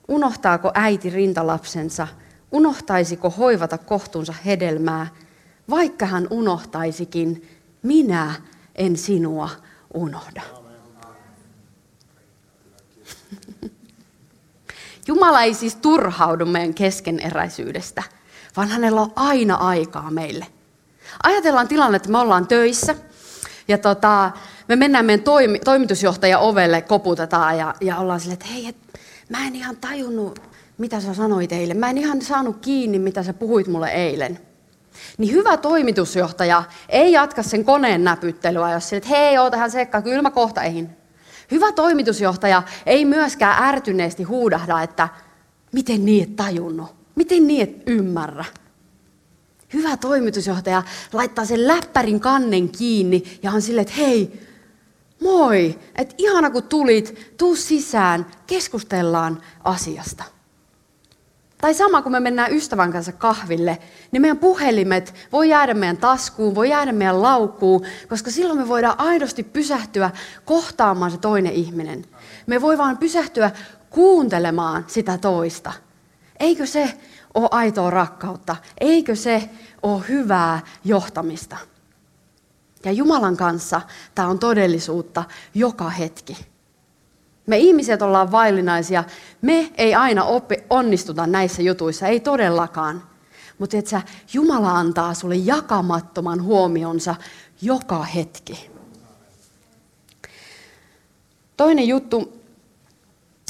unohtaako 0.07 0.71
äiti 0.73 1.09
rintalapsensa, 1.09 2.07
unohtaisiko 2.51 3.29
hoivata 3.29 3.77
kohtuunsa 3.77 4.33
hedelmää, 4.45 5.07
vaikka 5.69 6.05
hän 6.05 6.27
unohtaisikin, 6.29 7.49
minä 7.83 8.33
en 8.75 8.97
sinua 8.97 9.49
unohda. 9.93 10.41
Jumala 15.07 15.41
ei 15.41 15.53
siis 15.53 15.75
turhaudu 15.75 16.45
meidän 16.45 16.73
keskeneräisyydestä, 16.73 18.03
vaan 18.57 18.67
hänellä 18.67 19.01
on 19.01 19.11
aina 19.15 19.55
aikaa 19.55 20.11
meille. 20.11 20.47
Ajatellaan 21.23 21.67
tilanne, 21.67 21.95
että 21.95 22.09
me 22.09 22.17
ollaan 22.17 22.47
töissä 22.47 22.95
ja 23.67 23.77
tota, 23.77 24.31
me 24.67 24.75
mennään 24.75 25.05
meidän 25.05 25.23
toimi, 25.23 25.59
toimitusjohtajan 25.59 26.41
ovelle, 26.41 26.81
koputetaan 26.81 27.57
ja, 27.57 27.75
ja 27.81 27.97
ollaan 27.97 28.19
silleen, 28.19 28.33
että 28.33 28.53
hei, 28.53 28.67
et, 28.67 28.75
mä 29.29 29.47
en 29.47 29.55
ihan 29.55 29.77
tajunnut, 29.77 30.41
mitä 30.77 30.99
sä 30.99 31.13
sanoit 31.13 31.51
eilen. 31.51 31.77
Mä 31.77 31.89
en 31.89 31.97
ihan 31.97 32.21
saanut 32.21 32.57
kiinni, 32.61 32.99
mitä 32.99 33.23
sä 33.23 33.33
puhuit 33.33 33.67
mulle 33.67 33.89
eilen. 33.89 34.39
Niin 35.17 35.33
hyvä 35.33 35.57
toimitusjohtaja 35.57 36.63
ei 36.89 37.11
jatka 37.11 37.43
sen 37.43 37.65
koneen 37.65 38.03
näpyttelyä, 38.03 38.71
jos 38.71 38.89
sille, 38.89 38.97
että 38.97 39.09
hei, 39.09 39.37
oo 39.37 39.49
tähän 39.49 39.71
sekka, 39.71 40.01
kyllä 40.01 40.21
mä 40.21 40.31
kohta 40.31 40.63
eihin. 40.63 40.89
Hyvä 41.51 41.71
toimitusjohtaja 41.71 42.63
ei 42.85 43.05
myöskään 43.05 43.63
ärtyneesti 43.63 44.23
huudahda, 44.23 44.81
että 44.81 45.09
miten 45.71 46.05
niin 46.05 46.23
et 46.23 46.35
tajunnut, 46.35 46.95
miten 47.15 47.47
niin 47.47 47.63
et 47.63 47.83
ymmärrä. 47.85 48.45
Hyvä 49.73 49.97
toimitusjohtaja 49.97 50.83
laittaa 51.13 51.45
sen 51.45 51.67
läppärin 51.67 52.19
kannen 52.19 52.69
kiinni 52.69 53.39
ja 53.43 53.51
on 53.51 53.61
silleen, 53.61 53.81
että 53.81 53.93
hei, 53.97 54.46
moi, 55.23 55.79
että 55.95 56.15
ihana 56.17 56.49
kun 56.49 56.63
tulit, 56.63 57.33
tuu 57.37 57.55
sisään, 57.55 58.25
keskustellaan 58.47 59.41
asiasta. 59.63 60.23
Tai 61.61 61.73
sama, 61.73 62.01
kun 62.01 62.11
me 62.11 62.19
mennään 62.19 62.53
ystävän 62.53 62.91
kanssa 62.91 63.11
kahville, 63.11 63.77
niin 64.11 64.21
meidän 64.21 64.37
puhelimet 64.37 65.13
voi 65.31 65.49
jäädä 65.49 65.73
meidän 65.73 65.97
taskuun, 65.97 66.55
voi 66.55 66.69
jäädä 66.69 66.91
meidän 66.91 67.21
laukkuun, 67.21 67.85
koska 68.09 68.31
silloin 68.31 68.59
me 68.59 68.67
voidaan 68.67 68.99
aidosti 68.99 69.43
pysähtyä 69.43 70.11
kohtaamaan 70.45 71.11
se 71.11 71.17
toinen 71.17 71.53
ihminen. 71.53 72.05
Me 72.47 72.61
voi 72.61 72.77
vaan 72.77 72.97
pysähtyä 72.97 73.51
kuuntelemaan 73.89 74.85
sitä 74.87 75.17
toista. 75.17 75.73
Eikö 76.39 76.65
se 76.65 76.93
ole 77.33 77.47
aitoa 77.51 77.89
rakkautta? 77.89 78.55
Eikö 78.81 79.15
se 79.15 79.49
ole 79.83 80.03
hyvää 80.09 80.59
johtamista? 80.85 81.57
Ja 82.85 82.91
Jumalan 82.91 83.37
kanssa 83.37 83.81
tämä 84.15 84.27
on 84.27 84.39
todellisuutta 84.39 85.23
joka 85.53 85.89
hetki. 85.89 86.37
Me 87.45 87.57
ihmiset 87.57 88.01
ollaan 88.01 88.31
vaillinaisia. 88.31 89.03
Me 89.41 89.71
ei 89.77 89.95
aina 89.95 90.23
oppi, 90.23 90.55
onnistuta 90.69 91.27
näissä 91.27 91.61
jutuissa, 91.61 92.07
ei 92.07 92.19
todellakaan. 92.19 93.03
Mutta 93.57 93.77
että 93.77 94.01
Jumala 94.33 94.71
antaa 94.71 95.13
sulle 95.13 95.35
jakamattoman 95.35 96.43
huomionsa 96.43 97.15
joka 97.61 98.03
hetki. 98.03 98.71
Toinen 101.57 101.87
juttu, 101.87 102.41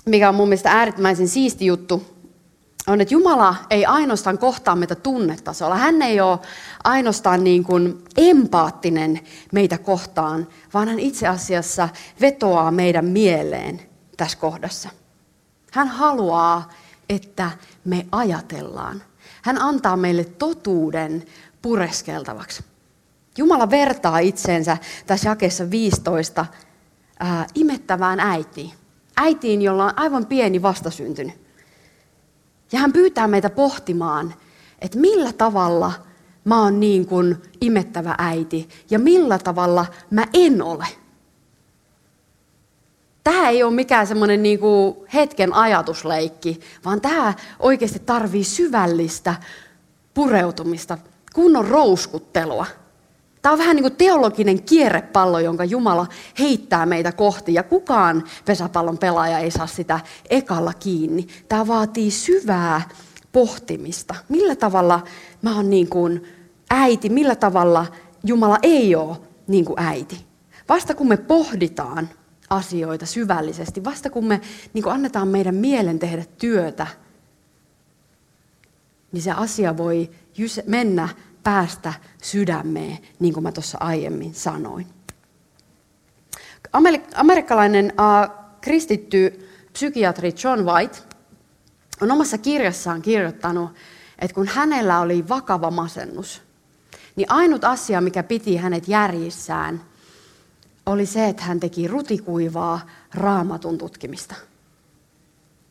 mikä 0.05 0.29
on 0.29 0.35
mun 0.35 0.47
mielestä 0.47 0.71
äärimmäisen 0.71 1.27
siisti 1.27 1.65
juttu, 1.65 2.16
on, 2.87 3.01
että 3.01 3.13
Jumala 3.13 3.55
ei 3.69 3.85
ainoastaan 3.85 4.37
kohtaa 4.37 4.75
meitä 4.75 4.95
tunnetasolla. 4.95 5.75
Hän 5.75 6.01
ei 6.01 6.21
ole 6.21 6.39
ainoastaan 6.83 7.43
niin 7.43 7.63
kuin 7.63 8.03
empaattinen 8.17 9.19
meitä 9.51 9.77
kohtaan, 9.77 10.47
vaan 10.73 10.87
hän 10.87 10.99
itse 10.99 11.27
asiassa 11.27 11.89
vetoaa 12.21 12.71
meidän 12.71 13.05
mieleen 13.05 13.81
tässä 14.17 14.37
kohdassa. 14.37 14.89
Hän 15.71 15.87
haluaa, 15.87 16.69
että 17.09 17.51
me 17.85 18.07
ajatellaan. 18.11 19.03
Hän 19.41 19.61
antaa 19.61 19.97
meille 19.97 20.23
totuuden 20.23 21.25
pureskeltavaksi. 21.61 22.63
Jumala 23.37 23.69
vertaa 23.69 24.19
itseensä 24.19 24.77
tässä 25.05 25.29
jakeessa 25.29 25.71
15 25.71 26.45
ää, 27.19 27.47
imettävään 27.55 28.19
äitiin. 28.19 28.71
Äitiin, 29.17 29.61
jolla 29.61 29.85
on 29.85 29.99
aivan 29.99 30.25
pieni 30.25 30.61
vastasyntynyt. 30.61 31.46
Ja 32.71 32.79
hän 32.79 32.93
pyytää 32.93 33.27
meitä 33.27 33.49
pohtimaan, 33.49 34.33
että 34.79 34.99
millä 34.99 35.33
tavalla 35.33 35.91
mä 36.45 36.61
oon 36.61 36.79
niin 36.79 37.07
kuin 37.07 37.37
imettävä 37.61 38.15
äiti 38.17 38.69
ja 38.89 38.99
millä 38.99 39.39
tavalla 39.39 39.85
mä 40.11 40.25
en 40.33 40.61
ole. 40.61 40.87
Tämä 43.23 43.49
ei 43.49 43.63
ole 43.63 43.73
mikään 43.73 44.07
semmoinen 44.07 44.43
niin 44.43 44.59
hetken 45.13 45.53
ajatusleikki, 45.53 46.59
vaan 46.85 47.01
tämä 47.01 47.33
oikeasti 47.59 47.99
tarvii 47.99 48.43
syvällistä 48.43 49.35
pureutumista, 50.13 50.97
kunnon 51.33 51.67
rouskuttelua. 51.67 52.65
Tämä 53.41 53.53
on 53.53 53.59
vähän 53.59 53.75
niin 53.75 53.83
kuin 53.83 53.95
teologinen 53.95 54.63
kierrepallo, 54.63 55.39
jonka 55.39 55.65
Jumala 55.65 56.07
heittää 56.39 56.85
meitä 56.85 57.11
kohti, 57.11 57.53
ja 57.53 57.63
kukaan 57.63 58.23
pesäpallon 58.45 58.97
pelaaja 58.97 59.39
ei 59.39 59.51
saa 59.51 59.67
sitä 59.67 59.99
ekalla 60.29 60.73
kiinni. 60.73 61.27
Tämä 61.49 61.67
vaatii 61.67 62.11
syvää 62.11 62.81
pohtimista. 63.31 64.15
Millä 64.29 64.55
tavalla 64.55 65.03
mä 65.41 65.55
oon 65.55 65.69
niin 65.69 65.89
kuin 65.89 66.27
äiti, 66.69 67.09
millä 67.09 67.35
tavalla 67.35 67.85
Jumala 68.23 68.57
ei 68.61 68.95
ole 68.95 69.17
niin 69.47 69.65
kuin 69.65 69.79
äiti. 69.79 70.25
Vasta 70.69 70.95
kun 70.95 71.07
me 71.07 71.17
pohditaan 71.17 72.09
asioita 72.49 73.05
syvällisesti, 73.05 73.83
vasta 73.83 74.09
kun 74.09 74.25
me 74.25 74.41
niin 74.73 74.83
kuin 74.83 74.93
annetaan 74.93 75.27
meidän 75.27 75.55
mielen 75.55 75.99
tehdä 75.99 76.25
työtä, 76.37 76.87
niin 79.11 79.21
se 79.21 79.31
asia 79.31 79.77
voi 79.77 80.09
mennä 80.65 81.09
päästä 81.47 81.93
sydämeen, 82.21 82.97
niin 83.19 83.33
kuin 83.33 83.43
mä 83.43 83.51
tuossa 83.51 83.77
aiemmin 83.81 84.33
sanoin. 84.33 84.87
Amerikkalainen 87.15 87.93
uh, 87.93 88.35
kristitty 88.61 89.49
psykiatri 89.73 90.33
John 90.43 90.65
White 90.65 90.97
on 92.01 92.11
omassa 92.11 92.37
kirjassaan 92.37 93.01
kirjoittanut, 93.01 93.71
että 94.19 94.35
kun 94.35 94.47
hänellä 94.47 94.99
oli 94.99 95.29
vakava 95.29 95.71
masennus, 95.71 96.41
niin 97.15 97.31
ainut 97.31 97.63
asia, 97.63 98.01
mikä 98.01 98.23
piti 98.23 98.57
hänet 98.57 98.87
järjissään, 98.87 99.81
oli 100.85 101.05
se, 101.05 101.27
että 101.27 101.43
hän 101.43 101.59
teki 101.59 101.87
rutikuivaa 101.87 102.89
raamatun 103.13 103.77
tutkimista. 103.77 104.35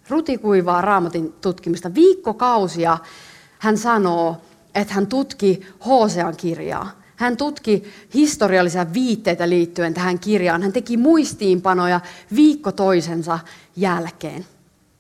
Rutikuivaa 0.09 0.81
raamatun 0.81 1.35
tutkimista. 1.41 1.95
Viikkokausia 1.95 2.99
hän 3.59 3.79
sanoo, 3.79 4.41
että 4.77 4.95
hän 4.95 5.07
tutki 5.07 5.61
Hosean 5.87 6.37
kirjaa. 6.37 6.91
Hän 7.17 7.37
tutki 7.37 7.85
historiallisia 8.15 8.93
viitteitä 8.93 9.49
liittyen 9.49 9.95
tähän 9.95 10.19
kirjaan. 10.19 10.63
Hän 10.63 10.73
teki 10.73 10.97
muistiinpanoja 10.97 12.01
viikko 12.35 12.73
toisensa 12.73 13.39
jälkeen. 13.77 14.47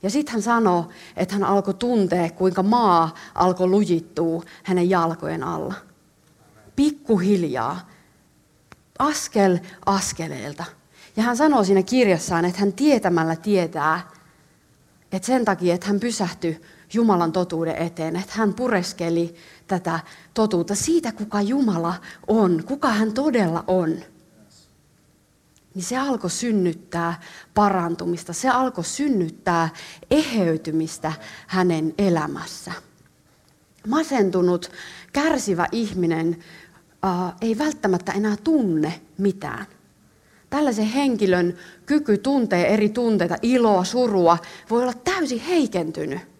Ja 0.02 0.10
sitten 0.10 0.32
hän 0.32 0.42
sanoi, 0.42 0.84
että 1.16 1.34
hän 1.34 1.44
alkoi 1.44 1.74
tuntea, 1.74 2.30
kuinka 2.30 2.62
maa 2.62 3.14
alkoi 3.34 3.66
lujittua 3.66 4.42
hänen 4.62 4.90
jalkojen 4.90 5.42
alla. 5.42 5.74
Pikkuhiljaa, 6.76 7.88
askel 8.98 9.58
askeleelta. 9.86 10.64
Ja 11.16 11.22
hän 11.22 11.36
sanoi 11.36 11.66
siinä 11.66 11.82
kirjassaan, 11.82 12.44
että 12.44 12.60
hän 12.60 12.72
tietämällä 12.72 13.36
tietää, 13.36 14.00
että 15.12 15.26
sen 15.26 15.44
takia, 15.44 15.74
että 15.74 15.86
hän 15.86 16.00
pysähtyi 16.00 16.60
Jumalan 16.92 17.32
totuuden 17.32 17.76
eteen, 17.76 18.16
että 18.16 18.32
hän 18.36 18.54
pureskeli 18.54 19.34
tätä 19.66 20.00
totuutta 20.34 20.74
siitä, 20.74 21.12
kuka 21.12 21.42
Jumala 21.42 21.94
on, 22.26 22.62
kuka 22.66 22.88
hän 22.88 23.12
todella 23.12 23.64
on. 23.66 23.96
Niin 25.74 25.84
se 25.84 25.96
alkoi 25.96 26.30
synnyttää 26.30 27.20
parantumista, 27.54 28.32
se 28.32 28.48
alkoi 28.48 28.84
synnyttää 28.84 29.68
eheytymistä 30.10 31.12
hänen 31.46 31.94
elämässä. 31.98 32.72
Masentunut, 33.86 34.70
kärsivä 35.12 35.66
ihminen 35.72 36.36
äh, 37.04 37.34
ei 37.40 37.58
välttämättä 37.58 38.12
enää 38.12 38.36
tunne 38.44 39.00
mitään. 39.18 39.66
Tällaisen 40.50 40.86
henkilön 40.86 41.56
kyky 41.86 42.18
tuntee 42.18 42.74
eri 42.74 42.88
tunteita, 42.88 43.36
iloa, 43.42 43.84
surua, 43.84 44.38
voi 44.70 44.82
olla 44.82 44.92
täysin 44.92 45.40
heikentynyt. 45.40 46.35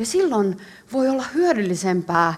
Ja 0.00 0.06
silloin 0.06 0.56
voi 0.92 1.08
olla 1.08 1.24
hyödyllisempää 1.34 2.34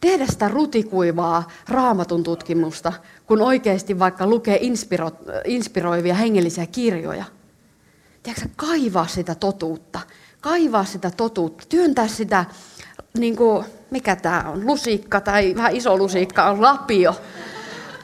tehdä 0.00 0.26
sitä 0.26 0.48
rutikuivaa 0.48 1.48
raamatun 1.68 2.22
tutkimusta, 2.22 2.92
kun 3.26 3.40
oikeasti 3.40 3.98
vaikka 3.98 4.26
lukee 4.26 4.58
inspiro, 4.60 5.10
inspiroivia 5.44 6.14
hengellisiä 6.14 6.66
kirjoja. 6.66 7.24
Tiedätkö, 8.22 8.48
kaivaa 8.56 9.06
sitä 9.06 9.34
totuutta, 9.34 10.00
kaivaa 10.40 10.84
sitä 10.84 11.10
totuutta, 11.10 11.64
työntää 11.68 12.08
sitä, 12.08 12.44
niin 13.18 13.36
kuin, 13.36 13.64
mikä 13.90 14.16
tämä 14.16 14.44
on, 14.52 14.66
lusikka 14.66 15.20
tai 15.20 15.54
vähän 15.56 15.76
iso 15.76 15.98
lusikka 15.98 16.50
on 16.50 16.62
lapio. 16.62 17.14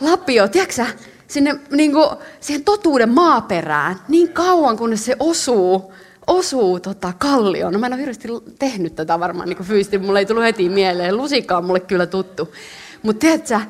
Lapio, 0.01 0.49
tiedätkö 0.49 0.87
sinne 1.27 1.61
niin 1.71 1.93
kuin, 1.93 2.09
siihen 2.41 2.65
totuuden 2.65 3.11
maaperään 3.11 3.97
niin 4.09 4.33
kauan, 4.33 4.77
kunnes 4.77 5.05
se 5.05 5.17
osuu 5.19 5.93
osuu 6.31 6.81
tota, 6.81 7.13
kallioon. 7.19 7.73
No 7.73 7.79
mä 7.79 7.87
en 7.87 7.93
ole 7.93 8.01
hirveästi 8.01 8.29
tehnyt 8.59 8.95
tätä 8.95 9.21
varmaan 9.21 9.49
niin 9.49 9.65
fyysisesti, 9.65 9.99
mulle 9.99 10.19
ei 10.19 10.27
tullut 10.27 10.45
heti 10.45 10.69
mieleen. 10.69 11.17
Lusikka 11.17 11.57
on 11.57 11.65
mulle 11.65 11.81
kyllä 11.81 12.07
tuttu. 12.07 12.55
Mutta 13.03 13.21
tiedätkö, 13.21 13.61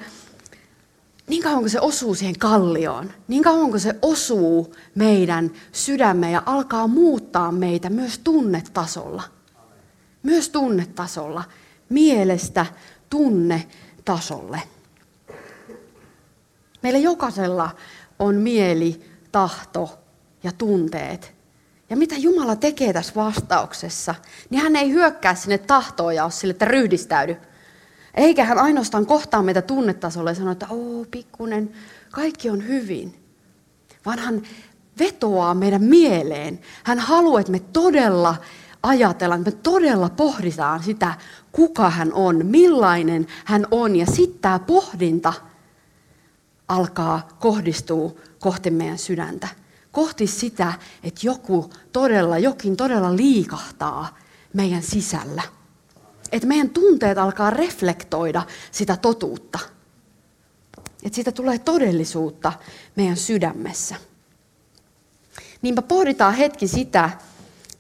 niin 1.28 1.42
kauan 1.42 1.60
kuin 1.60 1.70
se 1.70 1.80
osuu 1.80 2.14
siihen 2.14 2.38
kallioon, 2.38 3.12
niin 3.28 3.42
kauan 3.42 3.70
kuin 3.70 3.80
se 3.80 3.94
osuu 4.02 4.74
meidän 4.94 5.50
sydämme 5.72 6.30
ja 6.30 6.42
alkaa 6.46 6.86
muuttaa 6.86 7.52
meitä 7.52 7.90
myös 7.90 8.18
tunnetasolla. 8.18 9.22
Myös 10.22 10.48
tunnetasolla. 10.48 11.44
Mielestä 11.88 12.66
tunnetasolle. 13.10 14.62
Meillä 16.82 16.98
jokaisella 16.98 17.70
on 18.18 18.34
mieli, 18.34 19.00
tahto 19.32 19.98
ja 20.42 20.52
tunteet. 20.52 21.39
Ja 21.90 21.96
mitä 21.96 22.14
Jumala 22.18 22.56
tekee 22.56 22.92
tässä 22.92 23.12
vastauksessa, 23.16 24.14
niin 24.50 24.62
hän 24.62 24.76
ei 24.76 24.90
hyökkää 24.90 25.34
sinne 25.34 25.58
tahtoon 25.58 26.14
ja 26.14 26.24
ole 26.24 26.32
sille, 26.32 26.50
että 26.50 26.64
ryhdistäydy. 26.64 27.36
Eikä 28.14 28.44
hän 28.44 28.58
ainoastaan 28.58 29.06
kohtaa 29.06 29.42
meitä 29.42 29.62
tunnetasolla 29.62 30.30
ja 30.30 30.34
sano, 30.34 30.50
että 30.50 30.66
oo 30.70 31.06
pikkunen, 31.10 31.72
kaikki 32.10 32.50
on 32.50 32.66
hyvin. 32.66 33.14
Vaan 34.06 34.18
hän 34.18 34.42
vetoaa 34.98 35.54
meidän 35.54 35.82
mieleen. 35.82 36.60
Hän 36.84 36.98
haluaa, 36.98 37.40
että 37.40 37.52
me 37.52 37.58
todella 37.58 38.36
ajatellaan, 38.82 39.40
että 39.40 39.50
me 39.50 39.58
todella 39.62 40.08
pohditaan 40.08 40.82
sitä, 40.82 41.14
kuka 41.52 41.90
hän 41.90 42.12
on, 42.12 42.46
millainen 42.46 43.26
hän 43.44 43.66
on. 43.70 43.96
Ja 43.96 44.06
sitten 44.06 44.40
tämä 44.40 44.58
pohdinta 44.58 45.32
alkaa 46.68 47.28
kohdistua 47.40 48.14
kohti 48.38 48.70
meidän 48.70 48.98
sydäntä 48.98 49.48
kohti 49.92 50.26
sitä, 50.26 50.72
että 51.02 51.20
joku 51.22 51.70
todella, 51.92 52.38
jokin 52.38 52.76
todella 52.76 53.16
liikahtaa 53.16 54.18
meidän 54.52 54.82
sisällä. 54.82 55.42
Että 56.32 56.48
meidän 56.48 56.70
tunteet 56.70 57.18
alkaa 57.18 57.50
reflektoida 57.50 58.42
sitä 58.72 58.96
totuutta. 58.96 59.58
Että 61.02 61.14
siitä 61.14 61.32
tulee 61.32 61.58
todellisuutta 61.58 62.52
meidän 62.96 63.16
sydämessä. 63.16 63.96
Niinpä 65.62 65.82
pohditaan 65.82 66.34
hetki 66.34 66.68
sitä, 66.68 67.10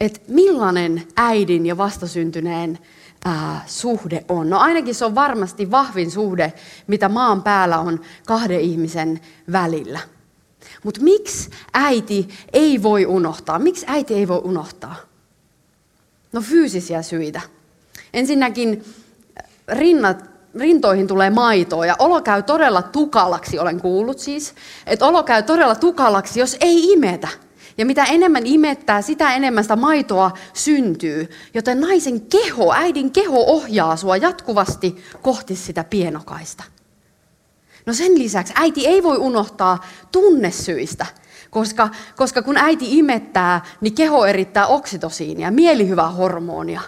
että 0.00 0.20
millainen 0.28 1.08
äidin 1.16 1.66
ja 1.66 1.76
vastasyntyneen 1.76 2.78
ää, 3.24 3.64
suhde 3.66 4.24
on. 4.28 4.50
No 4.50 4.58
ainakin 4.58 4.94
se 4.94 5.04
on 5.04 5.14
varmasti 5.14 5.70
vahvin 5.70 6.10
suhde, 6.10 6.52
mitä 6.86 7.08
maan 7.08 7.42
päällä 7.42 7.78
on 7.78 8.00
kahden 8.26 8.60
ihmisen 8.60 9.20
välillä. 9.52 10.00
Mutta 10.84 11.00
miksi 11.00 11.50
äiti 11.74 12.28
ei 12.52 12.82
voi 12.82 13.06
unohtaa? 13.06 13.58
Miksi 13.58 13.86
äiti 13.88 14.14
ei 14.14 14.28
voi 14.28 14.40
unohtaa? 14.44 14.96
No 16.32 16.40
fyysisiä 16.40 17.02
syitä. 17.02 17.40
Ensinnäkin 18.14 18.84
rinnat, 19.68 20.24
rintoihin 20.58 21.06
tulee 21.06 21.30
maitoa 21.30 21.86
ja 21.86 21.96
olo 21.98 22.22
käy 22.22 22.42
todella 22.42 22.82
tukalaksi, 22.82 23.58
olen 23.58 23.80
kuullut 23.80 24.18
siis, 24.18 24.54
että 24.86 25.06
olo 25.06 25.22
käy 25.22 25.42
todella 25.42 25.74
tukalaksi, 25.74 26.40
jos 26.40 26.56
ei 26.60 26.92
imetä. 26.92 27.28
Ja 27.78 27.86
mitä 27.86 28.04
enemmän 28.04 28.46
imettää, 28.46 29.02
sitä 29.02 29.34
enemmän 29.34 29.64
sitä 29.64 29.76
maitoa 29.76 30.30
syntyy. 30.52 31.30
Joten 31.54 31.80
naisen 31.80 32.20
keho, 32.20 32.72
äidin 32.72 33.10
keho 33.10 33.44
ohjaa 33.46 33.96
sua 33.96 34.16
jatkuvasti 34.16 35.04
kohti 35.22 35.56
sitä 35.56 35.84
pienokaista. 35.84 36.64
No 37.90 37.94
sen 37.94 38.18
lisäksi 38.18 38.52
äiti 38.56 38.86
ei 38.86 39.02
voi 39.02 39.18
unohtaa 39.18 39.86
tunnesyistä, 40.12 41.06
koska, 41.50 41.88
koska 42.16 42.42
kun 42.42 42.56
äiti 42.56 42.98
imettää, 42.98 43.64
niin 43.80 43.94
keho 43.94 44.26
erittää 44.26 44.66
oksitosiinia, 44.66 45.50
mielihyvää 45.50 46.10
hormonia. 46.10 46.80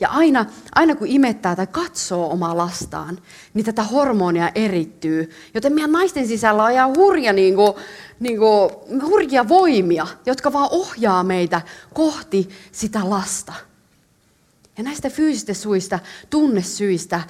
Ja 0.00 0.08
aina, 0.08 0.46
aina 0.74 0.94
kun 0.94 1.06
imettää 1.06 1.56
tai 1.56 1.66
katsoo 1.66 2.30
omaa 2.30 2.56
lastaan, 2.56 3.18
niin 3.54 3.64
tätä 3.64 3.82
hormonia 3.82 4.50
erittyy. 4.54 5.30
Joten 5.54 5.72
meidän 5.72 5.92
naisten 5.92 6.28
sisällä 6.28 6.64
on 6.64 6.72
ihan 6.72 6.96
hurja, 6.96 7.32
niin 7.32 7.54
kuin, 7.54 7.72
niin 8.20 8.38
kuin, 8.38 8.70
hurjia 9.02 9.48
voimia, 9.48 10.06
jotka 10.26 10.52
vaan 10.52 10.68
ohjaa 10.70 11.24
meitä 11.24 11.60
kohti 11.94 12.48
sitä 12.72 13.10
lasta. 13.10 13.52
Ja 14.78 14.84
näistä 14.84 15.10
fyysistä 15.10 15.54
suista, 15.54 15.98
tunnesyistä, 16.30 17.20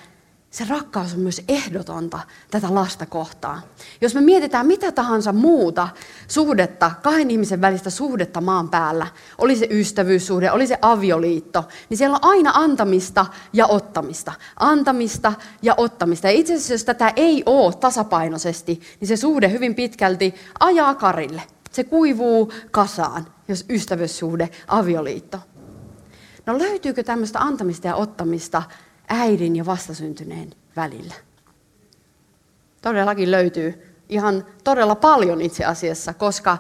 se 0.53 0.65
rakkaus 0.69 1.15
on 1.15 1.21
myös 1.21 1.43
ehdotonta 1.49 2.21
tätä 2.51 2.75
lasta 2.75 3.07
kohtaan. 3.07 3.63
Jos 4.01 4.15
me 4.15 4.21
mietitään 4.21 4.67
mitä 4.67 4.93
tahansa 4.93 5.33
muuta 5.33 5.89
suhdetta, 6.29 6.91
kahden 7.03 7.31
ihmisen 7.31 7.61
välistä 7.61 7.91
suhdetta 7.91 8.41
maan 8.41 8.69
päällä, 8.69 9.07
oli 9.39 9.57
se 9.57 9.67
ystävyyssuhde, 9.71 10.51
oli 10.51 10.67
se 10.67 10.79
avioliitto, 10.83 11.65
niin 11.89 11.99
siellä 11.99 12.17
on 12.23 12.31
aina 12.31 12.51
antamista 12.55 13.27
ja 13.53 13.67
ottamista. 13.67 14.33
Antamista 14.57 15.33
ja 15.63 15.75
ottamista. 15.77 16.27
Ja 16.27 16.33
itse 16.33 16.55
asiassa 16.55 16.75
jos 16.75 16.85
tätä 16.85 17.13
ei 17.17 17.43
ole 17.47 17.75
tasapainoisesti, 17.75 18.81
niin 19.01 19.09
se 19.09 19.17
suhde 19.17 19.51
hyvin 19.51 19.75
pitkälti 19.75 20.35
ajaa 20.61 20.95
karille. 20.95 21.43
Se 21.71 21.85
kuivuu 21.85 22.53
kasaan, 22.71 23.27
jos 23.49 23.65
ystävyyssuhde, 23.71 24.49
avioliitto. 24.69 25.39
No 26.47 26.59
löytyykö 26.59 27.03
tämmöistä 27.03 27.39
antamista 27.39 27.89
ja 27.89 27.95
ottamista 27.95 28.63
äidin 29.13 29.57
ja 29.57 29.67
vastasyntyneen 29.67 30.51
välillä. 30.77 31.15
Todellakin 32.83 33.31
löytyy 33.31 33.97
ihan 34.09 34.47
todella 34.65 34.95
paljon 34.95 35.41
itse 35.41 35.65
asiassa, 35.65 36.15
koska 36.15 36.59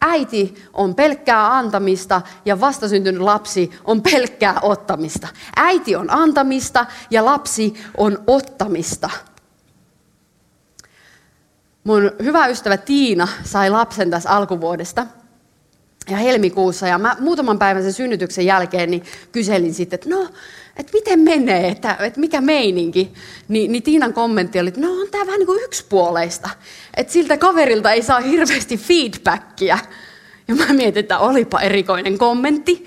äiti 0.00 0.54
on 0.72 0.94
pelkkää 0.94 1.56
antamista 1.56 2.22
ja 2.44 2.60
vastasyntynyt 2.60 3.22
lapsi 3.22 3.70
on 3.84 4.02
pelkkää 4.02 4.58
ottamista. 4.62 5.28
Äiti 5.56 5.96
on 5.96 6.10
antamista 6.10 6.86
ja 7.10 7.24
lapsi 7.24 7.74
on 7.96 8.18
ottamista. 8.26 9.10
Mun 11.84 12.10
hyvä 12.22 12.46
ystävä 12.46 12.76
Tiina 12.76 13.28
sai 13.44 13.70
lapsen 13.70 14.10
tässä 14.10 14.30
alkuvuodesta. 14.30 15.06
Ja 16.10 16.16
helmikuussa. 16.16 16.86
Ja 16.86 16.98
mä 16.98 17.16
muutaman 17.20 17.58
päivän 17.58 17.82
sen 17.82 17.92
synnytyksen 17.92 18.46
jälkeen 18.46 18.90
niin 18.90 19.02
kyselin 19.32 19.74
sitten, 19.74 19.94
että 19.96 20.08
no, 20.08 20.28
että 20.76 20.92
miten 20.92 21.20
menee, 21.20 21.68
että, 21.68 21.96
että 22.00 22.20
mikä 22.20 22.40
meininki. 22.40 23.12
Ni, 23.48 23.68
niin 23.68 23.82
Tiinan 23.82 24.12
kommentti 24.12 24.60
oli, 24.60 24.68
että 24.68 24.80
no 24.80 24.92
on 24.92 25.08
tämä 25.10 25.26
vähän 25.26 25.38
niin 25.38 25.46
kuin 25.46 25.64
yksipuoleista. 25.64 26.50
Että 26.96 27.12
siltä 27.12 27.36
kaverilta 27.36 27.92
ei 27.92 28.02
saa 28.02 28.20
hirveästi 28.20 28.76
feedbackia. 28.76 29.78
Ja 30.48 30.54
mä 30.54 30.72
mietin, 30.72 31.00
että 31.00 31.18
olipa 31.18 31.60
erikoinen 31.60 32.18
kommentti. 32.18 32.84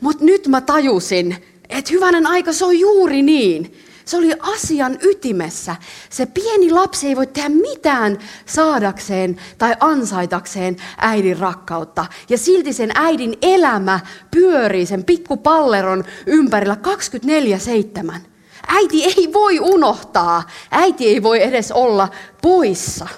Mutta 0.00 0.24
nyt 0.24 0.48
mä 0.48 0.60
tajusin, 0.60 1.36
että 1.68 1.90
hyvänen 1.92 2.26
aika, 2.26 2.52
se 2.52 2.64
on 2.64 2.78
juuri 2.78 3.22
niin. 3.22 3.74
Se 4.10 4.16
oli 4.16 4.32
asian 4.40 4.98
ytimessä. 5.02 5.76
Se 6.10 6.26
pieni 6.26 6.70
lapsi 6.70 7.08
ei 7.08 7.16
voi 7.16 7.26
tehdä 7.26 7.48
mitään 7.48 8.18
saadakseen 8.46 9.36
tai 9.58 9.76
ansaitakseen 9.80 10.76
äidin 10.98 11.38
rakkautta. 11.38 12.06
Ja 12.28 12.38
silti 12.38 12.72
sen 12.72 12.90
äidin 12.94 13.38
elämä 13.42 14.00
pyörii 14.30 14.86
sen 14.86 15.04
pikkupalleron 15.04 16.04
ympärillä 16.26 16.76
24-7. 18.14 18.20
Äiti 18.68 19.04
ei 19.04 19.32
voi 19.32 19.60
unohtaa. 19.60 20.42
Äiti 20.70 21.08
ei 21.08 21.22
voi 21.22 21.42
edes 21.42 21.72
olla 21.72 22.08
poissa. 22.42 23.08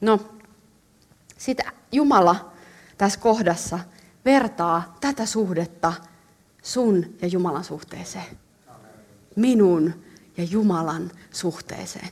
No, 0.00 0.20
sitten 1.38 1.66
Jumala 1.92 2.52
tässä 2.98 3.20
kohdassa 3.20 3.78
vertaa 4.24 4.96
tätä 5.00 5.26
suhdetta 5.26 5.92
sun 6.66 7.06
ja 7.22 7.28
Jumalan 7.28 7.64
suhteeseen. 7.64 8.38
Minun 9.36 9.94
ja 10.36 10.44
Jumalan 10.44 11.10
suhteeseen. 11.30 12.08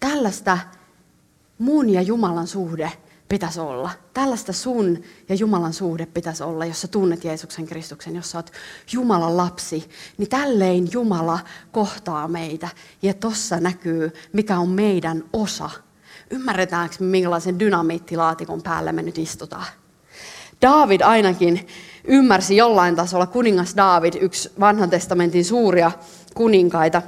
Tällaista 0.00 0.58
mun 1.58 1.90
ja 1.90 2.02
Jumalan 2.02 2.46
suhde 2.46 2.92
pitäisi 3.28 3.60
olla. 3.60 3.90
Tällaista 4.14 4.52
sun 4.52 5.02
ja 5.28 5.34
Jumalan 5.34 5.72
suhde 5.72 6.06
pitäisi 6.06 6.42
olla, 6.42 6.64
jos 6.64 6.80
sä 6.80 6.88
tunnet 6.88 7.24
Jeesuksen 7.24 7.66
Kristuksen, 7.66 8.16
jos 8.16 8.30
sä 8.30 8.38
oot 8.38 8.52
Jumalan 8.92 9.36
lapsi. 9.36 9.90
Niin 10.18 10.28
tällein 10.28 10.88
Jumala 10.92 11.38
kohtaa 11.72 12.28
meitä. 12.28 12.68
Ja 13.02 13.14
tossa 13.14 13.60
näkyy, 13.60 14.12
mikä 14.32 14.58
on 14.58 14.68
meidän 14.68 15.24
osa. 15.32 15.70
Ymmärretäänkö 16.30 16.96
me, 17.00 17.06
minkälaisen 17.06 17.58
dynamiittilaatikon 17.58 18.62
päällä 18.62 18.92
me 18.92 19.02
nyt 19.02 19.18
istutaan? 19.18 19.66
David 20.62 21.00
ainakin 21.00 21.66
ymmärsi 22.04 22.56
jollain 22.56 22.96
tasolla, 22.96 23.26
kuningas 23.26 23.76
David, 23.76 24.14
yksi 24.20 24.50
vanhan 24.60 24.90
testamentin 24.90 25.44
suuria 25.44 25.92
kuninkaita, 26.34 27.02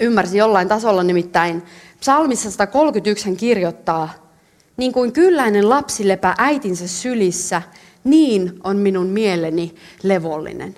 ymmärsi 0.00 0.38
jollain 0.38 0.68
tasolla 0.68 1.02
nimittäin. 1.02 1.62
Psalmissa 2.00 2.50
131 2.50 3.24
hän 3.26 3.36
kirjoittaa, 3.36 4.12
niin 4.76 4.92
kuin 4.92 5.12
kylläinen 5.12 5.68
lapsi 5.68 6.08
lepää 6.08 6.34
äitinsä 6.38 6.88
sylissä, 6.88 7.62
niin 8.04 8.60
on 8.64 8.76
minun 8.76 9.06
mieleni 9.06 9.74
levollinen. 10.02 10.74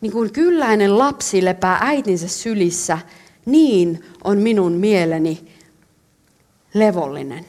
Niin 0.00 0.12
kuin 0.12 0.32
kylläinen 0.32 0.98
lapsi 0.98 1.44
lepää 1.44 1.78
äitinsä 1.80 2.28
sylissä, 2.28 2.98
niin 3.46 4.04
on 4.24 4.38
minun 4.38 4.72
mieleni 4.72 5.54
levollinen 6.74 7.46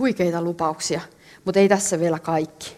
huikeita 0.00 0.42
lupauksia, 0.42 1.00
mutta 1.44 1.60
ei 1.60 1.68
tässä 1.68 2.00
vielä 2.00 2.18
kaikki. 2.18 2.76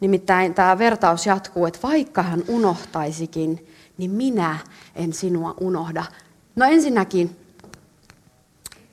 Nimittäin 0.00 0.54
tämä 0.54 0.78
vertaus 0.78 1.26
jatkuu, 1.26 1.66
että 1.66 1.80
vaikka 1.82 2.22
hän 2.22 2.42
unohtaisikin, 2.48 3.66
niin 3.98 4.10
minä 4.10 4.58
en 4.94 5.12
sinua 5.12 5.54
unohda. 5.60 6.04
No 6.56 6.66
ensinnäkin, 6.66 7.36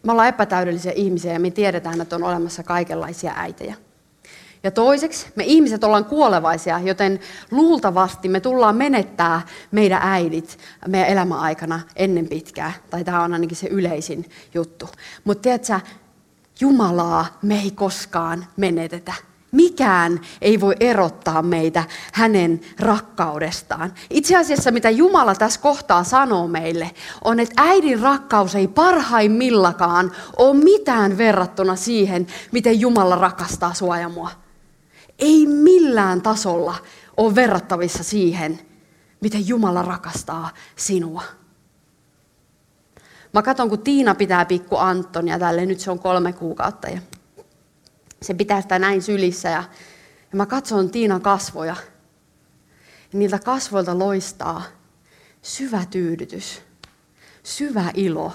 me 0.04 0.12
ollaan 0.12 0.28
epätäydellisiä 0.28 0.92
ihmisiä 0.92 1.34
ja 1.34 1.40
me 1.40 1.52
tiedetään, 1.52 2.02
että 2.02 2.16
on 2.16 2.24
olemassa 2.24 2.64
kaikenlaisia 2.64 3.34
äitejä. 3.36 3.76
Ja 4.64 4.72
toiseksi, 4.72 5.28
me 5.36 5.44
ihmiset 5.44 5.84
ollaan 5.84 6.06
kuolevaisia, 6.06 6.80
joten 6.80 7.20
luultavasti 7.52 8.30
me 8.30 8.40
tullaan 8.40 8.76
menettää 8.76 9.42
meidän 9.72 10.02
äidit 10.04 10.58
meidän 10.88 11.10
elämäaikana 11.10 11.80
ennen 11.96 12.28
pitkää. 12.28 12.74
Tai 12.90 13.04
tämä 13.04 13.24
on 13.24 13.34
ainakin 13.34 13.58
se 13.58 13.68
yleisin 13.68 14.26
juttu. 14.54 14.90
Mutta 15.24 15.42
tiedätkö, 15.42 15.80
Jumalaa 16.60 17.26
me 17.42 17.60
ei 17.60 17.72
koskaan 17.72 18.46
menetetä. 18.58 19.14
Mikään 19.52 20.22
ei 20.42 20.62
voi 20.62 20.76
erottaa 20.80 21.42
meitä 21.42 21.84
hänen 22.14 22.62
rakkaudestaan. 22.80 23.94
Itse 24.10 24.36
asiassa 24.36 24.72
mitä 24.72 24.90
Jumala 24.90 25.36
tässä 25.36 25.60
kohtaa 25.60 26.04
sanoo 26.04 26.48
meille, 26.48 26.92
on, 27.24 27.40
että 27.40 27.62
äidin 27.62 28.00
rakkaus 28.00 28.56
ei 28.56 28.68
parhaimmillakaan 28.68 30.12
ole 30.38 30.64
mitään 30.64 31.18
verrattuna 31.18 31.76
siihen, 31.76 32.28
miten 32.52 32.80
Jumala 32.80 33.16
rakastaa 33.16 33.74
sua 33.74 33.98
ja 33.98 34.10
mua. 34.10 34.32
Ei 35.20 35.46
millään 35.46 36.22
tasolla 36.22 36.76
ole 37.18 37.36
verrattavissa 37.36 38.04
siihen, 38.04 38.60
miten 39.22 39.48
Jumala 39.48 39.82
rakastaa 39.82 40.50
sinua. 40.76 41.24
Mä 43.34 43.42
katson, 43.42 43.70
kun 43.70 43.80
Tiina 43.80 44.16
pitää 44.16 44.46
pikku 44.46 44.78
Antonia 44.78 45.40
tälle, 45.40 45.66
nyt 45.66 45.80
se 45.80 45.92
on 45.92 46.00
kolme 46.00 46.34
kuukautta. 46.34 46.88
Ja 46.88 47.02
se 48.22 48.34
pitää 48.34 48.62
sitä 48.62 48.80
näin 48.80 49.02
sylissä 49.02 49.50
ja, 49.50 49.64
ja 50.32 50.38
mä 50.38 50.46
katson 50.46 50.92
Tiinan 50.92 51.22
kasvoja. 51.22 51.76
Ja 53.14 53.20
niiltä 53.20 53.40
kasvoilta 53.40 54.00
loistaa 54.00 54.64
syvä 55.42 55.86
tyydytys, 55.86 56.62
syvä 57.44 57.92
ilo, 57.94 58.34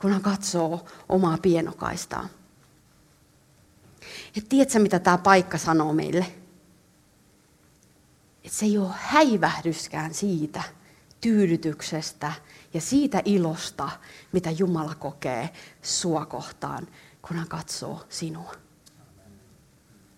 kun 0.00 0.12
hän 0.12 0.22
katsoo 0.22 0.86
omaa 1.08 1.38
pienokaistaa. 1.38 2.28
Ja 4.36 4.42
tiedätkö, 4.48 4.78
mitä 4.78 4.98
tämä 4.98 5.18
paikka 5.18 5.58
sanoo 5.58 5.92
meille? 5.92 6.26
Että 8.44 8.58
se 8.58 8.66
ei 8.66 8.78
ole 8.78 8.94
häivähdyskään 8.98 10.14
siitä 10.14 10.62
tyydytyksestä, 11.20 12.32
ja 12.74 12.80
siitä 12.80 13.22
ilosta, 13.24 13.90
mitä 14.32 14.50
Jumala 14.50 14.94
kokee 14.94 15.50
sua 15.82 16.26
kohtaan, 16.26 16.88
kun 17.22 17.36
hän 17.36 17.48
katsoo 17.48 18.04
sinua. 18.08 18.54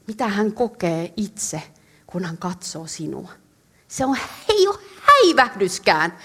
Mitä 0.06 0.28
hän 0.28 0.52
kokee 0.52 1.12
itse, 1.16 1.62
kun 2.06 2.24
hän 2.24 2.38
katsoo 2.38 2.86
sinua. 2.86 3.32
Se 3.88 4.04
on, 4.04 4.16
ei 4.48 4.68
ole 4.68 4.78
häivähdyskään. 5.00 6.18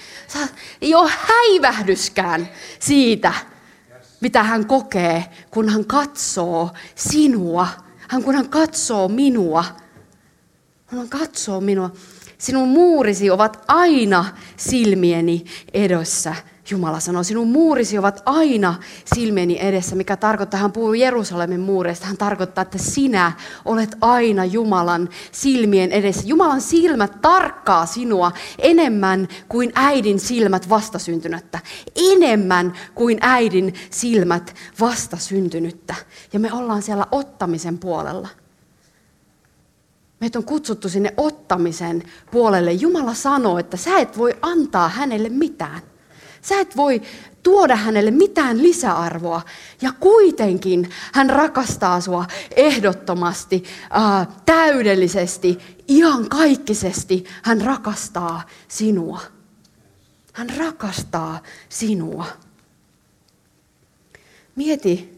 Ei 0.81 0.95
ole 0.95 1.11
häivähdyskään 1.11 2.49
siitä, 2.79 3.33
mitä 4.21 4.43
hän 4.43 4.67
kokee, 4.67 5.25
kun 5.51 5.69
hän 5.69 5.85
katsoo 5.85 6.69
sinua. 6.95 7.67
Hän, 8.07 8.23
kun 8.23 8.35
hän 8.35 8.49
katsoo 8.49 9.07
minua. 9.07 9.65
Hän 10.85 11.09
katsoo 11.09 11.61
minua. 11.61 11.91
Sinun 12.37 12.69
muurisi 12.69 13.29
ovat 13.29 13.63
aina 13.67 14.25
silmieni 14.57 15.45
edessä. 15.73 16.35
Jumala 16.69 16.99
sanoo, 16.99 17.23
sinun 17.23 17.47
muurisi 17.47 17.97
ovat 17.97 18.21
aina 18.25 18.75
silmieni 19.15 19.57
edessä, 19.59 19.95
mikä 19.95 20.17
tarkoittaa, 20.17 20.59
hän 20.59 20.71
puhuu 20.71 20.93
Jerusalemin 20.93 21.59
muureista, 21.59 22.07
hän 22.07 22.17
tarkoittaa, 22.17 22.61
että 22.61 22.77
sinä 22.77 23.31
olet 23.65 23.95
aina 24.01 24.45
Jumalan 24.45 25.09
silmien 25.31 25.91
edessä. 25.91 26.23
Jumalan 26.25 26.61
silmät 26.61 27.21
tarkkaa 27.21 27.85
sinua 27.85 28.31
enemmän 28.59 29.27
kuin 29.49 29.71
äidin 29.75 30.19
silmät 30.19 30.69
vastasyntynyttä. 30.69 31.59
Enemmän 31.95 32.73
kuin 32.95 33.17
äidin 33.21 33.73
silmät 33.89 34.55
vastasyntynyttä. 34.79 35.95
Ja 36.33 36.39
me 36.39 36.53
ollaan 36.53 36.81
siellä 36.81 37.05
ottamisen 37.11 37.77
puolella. 37.77 38.27
Meitä 40.19 40.39
on 40.39 40.45
kutsuttu 40.45 40.89
sinne 40.89 41.13
ottamisen 41.17 42.03
puolelle. 42.31 42.71
Jumala 42.71 43.13
sanoo, 43.13 43.59
että 43.59 43.77
sä 43.77 43.99
et 43.99 44.17
voi 44.17 44.33
antaa 44.41 44.89
hänelle 44.89 45.29
mitään. 45.29 45.81
Sä 46.41 46.59
et 46.59 46.77
voi 46.77 47.01
tuoda 47.43 47.75
hänelle 47.75 48.11
mitään 48.11 48.63
lisäarvoa. 48.63 49.41
Ja 49.81 49.91
kuitenkin 49.99 50.89
hän 51.13 51.29
rakastaa 51.29 52.01
sua 52.01 52.25
ehdottomasti, 52.55 53.63
ää, 53.89 54.25
täydellisesti, 54.45 55.59
ihan 55.87 56.29
kaikkisesti. 56.29 57.25
Hän 57.43 57.61
rakastaa 57.61 58.41
sinua. 58.67 59.21
Hän 60.33 60.49
rakastaa 60.57 61.43
sinua. 61.69 62.25
Mieti, 64.55 65.14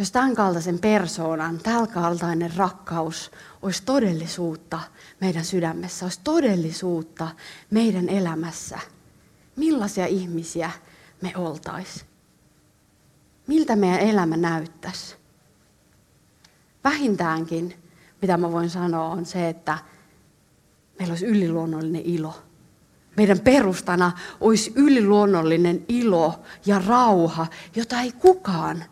jos 0.00 0.12
tämän 0.12 0.34
kaltaisen 0.34 0.78
persoonan, 0.78 1.58
tämän 1.58 1.88
kaltainen 1.88 2.56
rakkaus 2.56 3.30
olisi 3.62 3.82
todellisuutta 3.82 4.80
meidän 5.20 5.44
sydämessä, 5.44 6.04
olisi 6.04 6.20
todellisuutta 6.24 7.28
meidän 7.70 8.08
elämässä, 8.08 8.78
millaisia 9.56 10.06
ihmisiä 10.06 10.70
me 11.22 11.32
oltaisiin? 11.36 12.06
Miltä 13.46 13.76
meidän 13.76 14.00
elämä 14.00 14.36
näyttäisi? 14.36 15.16
Vähintäänkin, 16.84 17.74
mitä 18.22 18.36
mä 18.36 18.52
voin 18.52 18.70
sanoa, 18.70 19.08
on 19.08 19.26
se, 19.26 19.48
että 19.48 19.78
meillä 20.98 21.12
olisi 21.12 21.26
yliluonnollinen 21.26 22.02
ilo. 22.04 22.42
meidän 23.16 23.40
perustana 23.40 24.12
olisi 24.40 24.72
yliluonnollinen 24.76 25.84
ilo 25.88 26.40
ja 26.66 26.78
rauha, 26.86 27.46
jota 27.76 28.00
ei 28.00 28.12
kukaan 28.12 28.84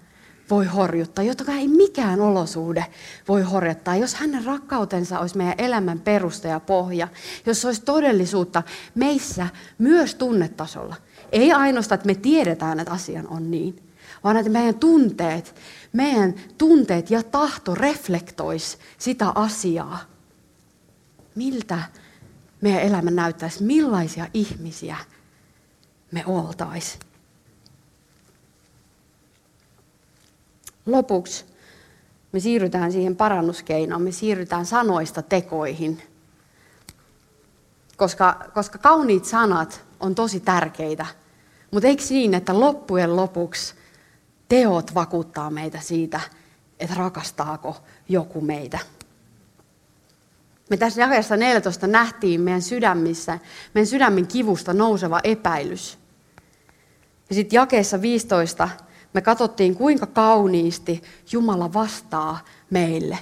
voi 0.51 0.67
horjuttaa, 0.67 1.25
jota 1.25 1.53
ei 1.53 1.69
mikään 1.69 2.21
olosuhde 2.21 2.87
voi 3.29 3.43
horjuttaa. 3.43 3.97
Jos 3.97 4.15
hänen 4.15 4.45
rakkautensa 4.45 5.19
olisi 5.19 5.37
meidän 5.37 5.55
elämän 5.59 6.01
perusta 6.01 6.49
ja 6.49 6.61
pohja, 6.61 7.09
jos 7.47 7.61
se 7.61 7.67
olisi 7.69 7.83
todellisuutta 7.83 8.63
meissä 8.95 9.49
myös 9.79 10.15
tunnetasolla. 10.15 10.97
Ei 11.33 11.53
ainoastaan, 11.53 11.97
että 11.97 12.07
me 12.07 12.15
tiedetään, 12.15 12.81
että 12.81 12.93
asian 12.93 13.29
on 13.29 13.51
niin, 13.51 13.83
vaan 14.25 14.37
että 14.37 14.51
meidän 14.53 14.75
tunteet, 14.75 15.55
meidän 15.93 16.35
tunteet 16.59 17.11
ja 17.11 17.23
tahto 17.23 17.75
reflektoisi 17.75 18.79
sitä 18.99 19.33
asiaa. 19.35 19.99
Miltä 21.35 21.79
meidän 22.61 22.83
elämä 22.83 23.11
näyttäisi, 23.11 23.63
millaisia 23.63 24.27
ihmisiä 24.35 24.97
me 26.11 26.23
oltaisiin. 26.27 27.08
Lopuksi 30.89 31.45
me 32.33 32.41
siirrytään 32.41 32.93
siihen 32.93 33.17
parannuskeinoon, 33.17 34.03
me 34.03 34.13
siirrytään 34.13 34.67
sanoista 34.67 35.23
tekoihin. 35.23 36.03
Koska, 37.97 38.51
koska 38.55 38.79
kauniit 38.79 39.25
sanat 39.25 39.85
on 40.01 40.15
tosi 40.15 40.41
tärkeitä, 40.41 41.07
mutta 41.71 41.89
eikö 41.89 42.03
niin, 42.11 42.35
että 42.35 42.61
loppujen 42.61 43.17
lopuksi 43.17 43.75
teot 44.49 44.95
vakuuttaa 44.95 45.51
meitä 45.51 45.81
siitä, 45.81 46.21
että 46.81 46.95
rakastaako 46.95 47.77
joku 48.09 48.41
meitä. 48.41 48.79
Me 50.71 50.77
tässä 50.77 51.01
jakeessa 51.01 51.37
14 51.37 51.87
nähtiin 51.87 52.41
meidän 52.41 52.63
sydämissä, 52.63 53.39
meidän 53.75 53.87
sydämen 53.87 54.27
kivusta 54.27 54.75
nouseva 54.75 55.21
epäilys. 55.25 55.99
Ja 57.29 57.35
sitten 57.35 57.57
jakeessa 57.57 58.03
15 58.03 58.69
me 59.13 59.21
katsottiin, 59.21 59.77
kuinka 59.77 60.07
kauniisti 60.07 61.03
Jumala 61.33 61.73
vastaa 61.73 62.45
meille. 62.71 63.19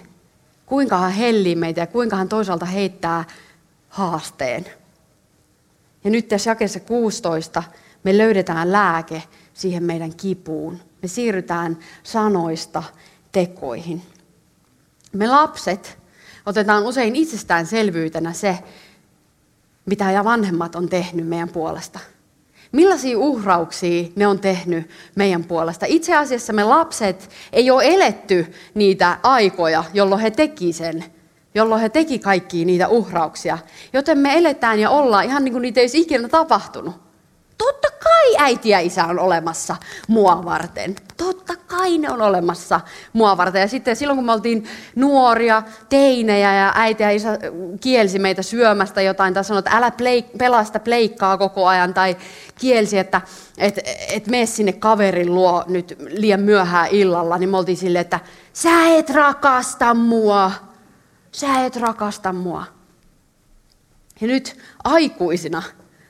Kuinka 0.66 0.98
hän 0.98 1.12
hellii 1.12 1.56
meitä 1.56 1.80
ja 1.80 1.86
kuinka 1.86 2.16
hän 2.16 2.28
toisaalta 2.28 2.66
heittää 2.66 3.24
haasteen. 3.88 4.66
Ja 6.04 6.10
nyt 6.10 6.28
tässä 6.28 6.50
jakeessa 6.50 6.80
16 6.80 7.62
me 8.04 8.18
löydetään 8.18 8.72
lääke 8.72 9.22
siihen 9.54 9.82
meidän 9.82 10.16
kipuun. 10.16 10.80
Me 11.02 11.08
siirrytään 11.08 11.78
sanoista 12.02 12.82
tekoihin. 13.32 14.02
Me 15.12 15.26
lapset 15.26 15.98
otetaan 16.46 16.84
usein 16.84 17.16
itsestäänselvyytenä 17.16 18.32
se, 18.32 18.58
mitä 19.86 20.10
ja 20.10 20.24
vanhemmat 20.24 20.74
on 20.74 20.88
tehnyt 20.88 21.26
meidän 21.26 21.48
puolesta. 21.48 21.98
Millaisia 22.72 23.18
uhrauksia 23.18 24.08
ne 24.16 24.26
on 24.26 24.38
tehnyt 24.38 24.90
meidän 25.14 25.44
puolesta? 25.44 25.86
Itse 25.88 26.16
asiassa 26.16 26.52
me 26.52 26.64
lapset 26.64 27.30
ei 27.52 27.70
ole 27.70 27.84
eletty 27.86 28.52
niitä 28.74 29.18
aikoja, 29.22 29.84
jolloin 29.94 30.20
he 30.20 30.30
teki 30.30 30.72
sen, 30.72 31.04
jolloin 31.54 31.80
he 31.80 31.88
teki 31.88 32.18
kaikkia 32.18 32.64
niitä 32.64 32.88
uhrauksia. 32.88 33.58
Joten 33.92 34.18
me 34.18 34.38
eletään 34.38 34.80
ja 34.80 34.90
ollaan 34.90 35.24
ihan 35.24 35.44
niin 35.44 35.52
kuin 35.52 35.62
niitä 35.62 35.80
ei 35.80 35.84
olisi 35.84 36.00
ikinä 36.00 36.28
tapahtunut. 36.28 37.05
Totta 37.58 37.88
kai 37.90 38.36
äiti 38.38 38.68
ja 38.68 38.80
isä 38.80 39.04
on 39.04 39.18
olemassa 39.18 39.76
mua 40.08 40.44
varten. 40.44 40.96
Totta 41.16 41.54
kai 41.66 41.98
ne 41.98 42.10
on 42.10 42.22
olemassa 42.22 42.80
mua 43.12 43.36
varten. 43.36 43.60
Ja 43.60 43.68
sitten 43.68 43.96
silloin 43.96 44.16
kun 44.16 44.26
me 44.26 44.32
oltiin 44.32 44.64
nuoria, 44.94 45.62
teinejä 45.88 46.54
ja 46.54 46.72
äiti 46.74 47.02
ja 47.02 47.10
isä 47.10 47.38
kielsi 47.80 48.18
meitä 48.18 48.42
syömästä 48.42 49.02
jotain 49.02 49.34
tai 49.34 49.44
sanoi, 49.44 49.58
että 49.58 49.70
älä 49.70 49.88
pleik- 49.88 50.38
pelaa 50.38 50.64
sitä 50.64 50.80
pleikkaa 50.80 51.38
koko 51.38 51.66
ajan 51.66 51.94
tai 51.94 52.16
kielsi, 52.58 52.98
että 52.98 53.20
et, 53.58 53.78
et 54.12 54.26
mene 54.26 54.46
sinne 54.46 54.72
kaverin 54.72 55.34
luo 55.34 55.64
nyt 55.66 55.98
liian 56.08 56.40
myöhään 56.40 56.88
illalla, 56.90 57.38
niin 57.38 57.48
me 57.50 57.56
oltiin 57.56 57.76
silleen, 57.76 58.00
että 58.00 58.20
sä 58.52 58.86
et 58.88 59.10
rakasta 59.10 59.94
mua. 59.94 60.52
Sä 61.32 61.64
et 61.64 61.76
rakasta 61.76 62.32
mua. 62.32 62.64
Ja 64.20 64.26
nyt 64.26 64.58
aikuisina 64.84 65.62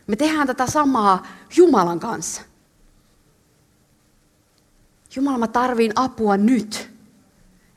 me 0.07 0.16
tehdään 0.16 0.47
tätä 0.47 0.66
samaa 0.66 1.27
Jumalan 1.57 2.01
kanssa. 2.01 2.42
Jumala, 5.16 5.38
mä 5.38 5.47
tarviin 5.47 5.92
apua 5.95 6.37
nyt. 6.37 6.90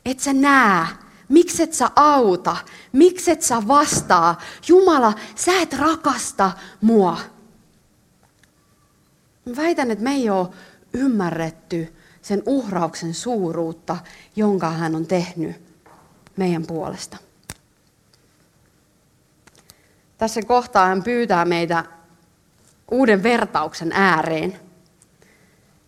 Et 0.06 0.20
sä 0.20 0.34
näe. 0.34 0.88
Mikset 1.30 1.74
sä 1.74 1.92
auta? 1.96 2.58
Mikset 2.92 3.42
sä 3.42 3.68
vastaa? 3.68 4.42
Jumala, 4.68 5.14
sä 5.36 5.62
et 5.62 5.74
rakasta 5.74 6.52
mua. 6.82 7.18
Mä 9.46 9.56
väitän, 9.56 9.92
että 9.92 10.04
me 10.04 10.12
ei 10.12 10.30
ole 10.30 10.50
ymmärretty 10.94 11.96
sen 12.22 12.44
uhrauksen 12.46 13.14
suuruutta, 13.14 13.98
jonka 14.36 14.70
hän 14.70 14.96
on 14.96 15.08
tehnyt 15.08 15.56
meidän 16.38 16.66
puolesta. 16.68 17.18
Tässä 20.18 20.42
kohtaa 20.42 20.88
hän 20.88 21.04
pyytää 21.04 21.46
meitä 21.46 21.86
uuden 22.92 23.24
vertauksen 23.24 23.92
ääreen. 23.92 24.60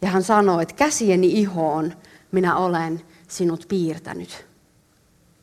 Ja 0.02 0.10
hän 0.10 0.24
sanoo, 0.24 0.60
että 0.60 0.76
käsieni 0.76 1.28
ihoon 1.28 1.94
minä 2.32 2.58
olen 2.58 3.02
sinut 3.28 3.66
piirtänyt. 3.68 4.46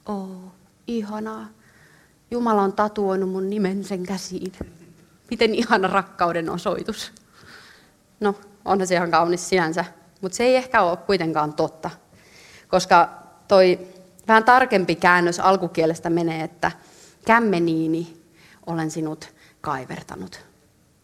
Oh, 0.07 0.53
ihanaa. 0.87 1.49
Jumala 2.31 2.63
on 2.63 2.73
tatuoinut 2.73 3.31
mun 3.31 3.51
nimen 3.51 3.85
sen 3.85 4.03
käsiin. 4.03 4.53
Miten 5.31 5.55
ihana 5.55 5.89
rakkauden 5.89 6.51
osoitus. 6.51 7.13
No, 8.21 8.35
onhan 8.65 8.87
se 8.87 8.95
ihan 8.95 9.11
kaunis 9.11 9.49
sinänsä, 9.49 9.85
mutta 10.21 10.37
se 10.37 10.45
ei 10.45 10.57
ehkä 10.57 10.83
ole 10.83 10.97
kuitenkaan 10.97 11.53
totta. 11.53 11.91
Koska 12.69 13.11
toi 13.49 13.79
vähän 14.29 14.45
tarkempi 14.45 14.95
käännös 14.95 15.41
alkukielestä 15.41 16.11
menee, 16.11 16.45
että 16.45 16.73
kämmeniini 17.27 18.17
olen 18.67 18.91
sinut 18.91 19.35
kaivertanut 19.61 20.48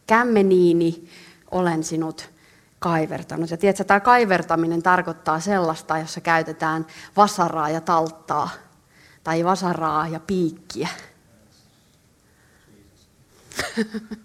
kämmeniini 0.06 1.08
olen 1.50 1.84
sinut 1.84 2.30
kaivertanut. 2.78 3.50
Ja 3.50 3.56
tiedätkö, 3.56 3.84
tämä 3.84 4.00
kaivertaminen 4.00 4.82
tarkoittaa 4.82 5.40
sellaista, 5.40 5.98
jossa 5.98 6.20
käytetään 6.20 6.86
vasaraa 7.16 7.70
ja 7.70 7.80
talttaa, 7.80 8.50
tai 9.24 9.44
vasaraa 9.44 10.08
ja 10.08 10.20
piikkiä. 10.20 10.88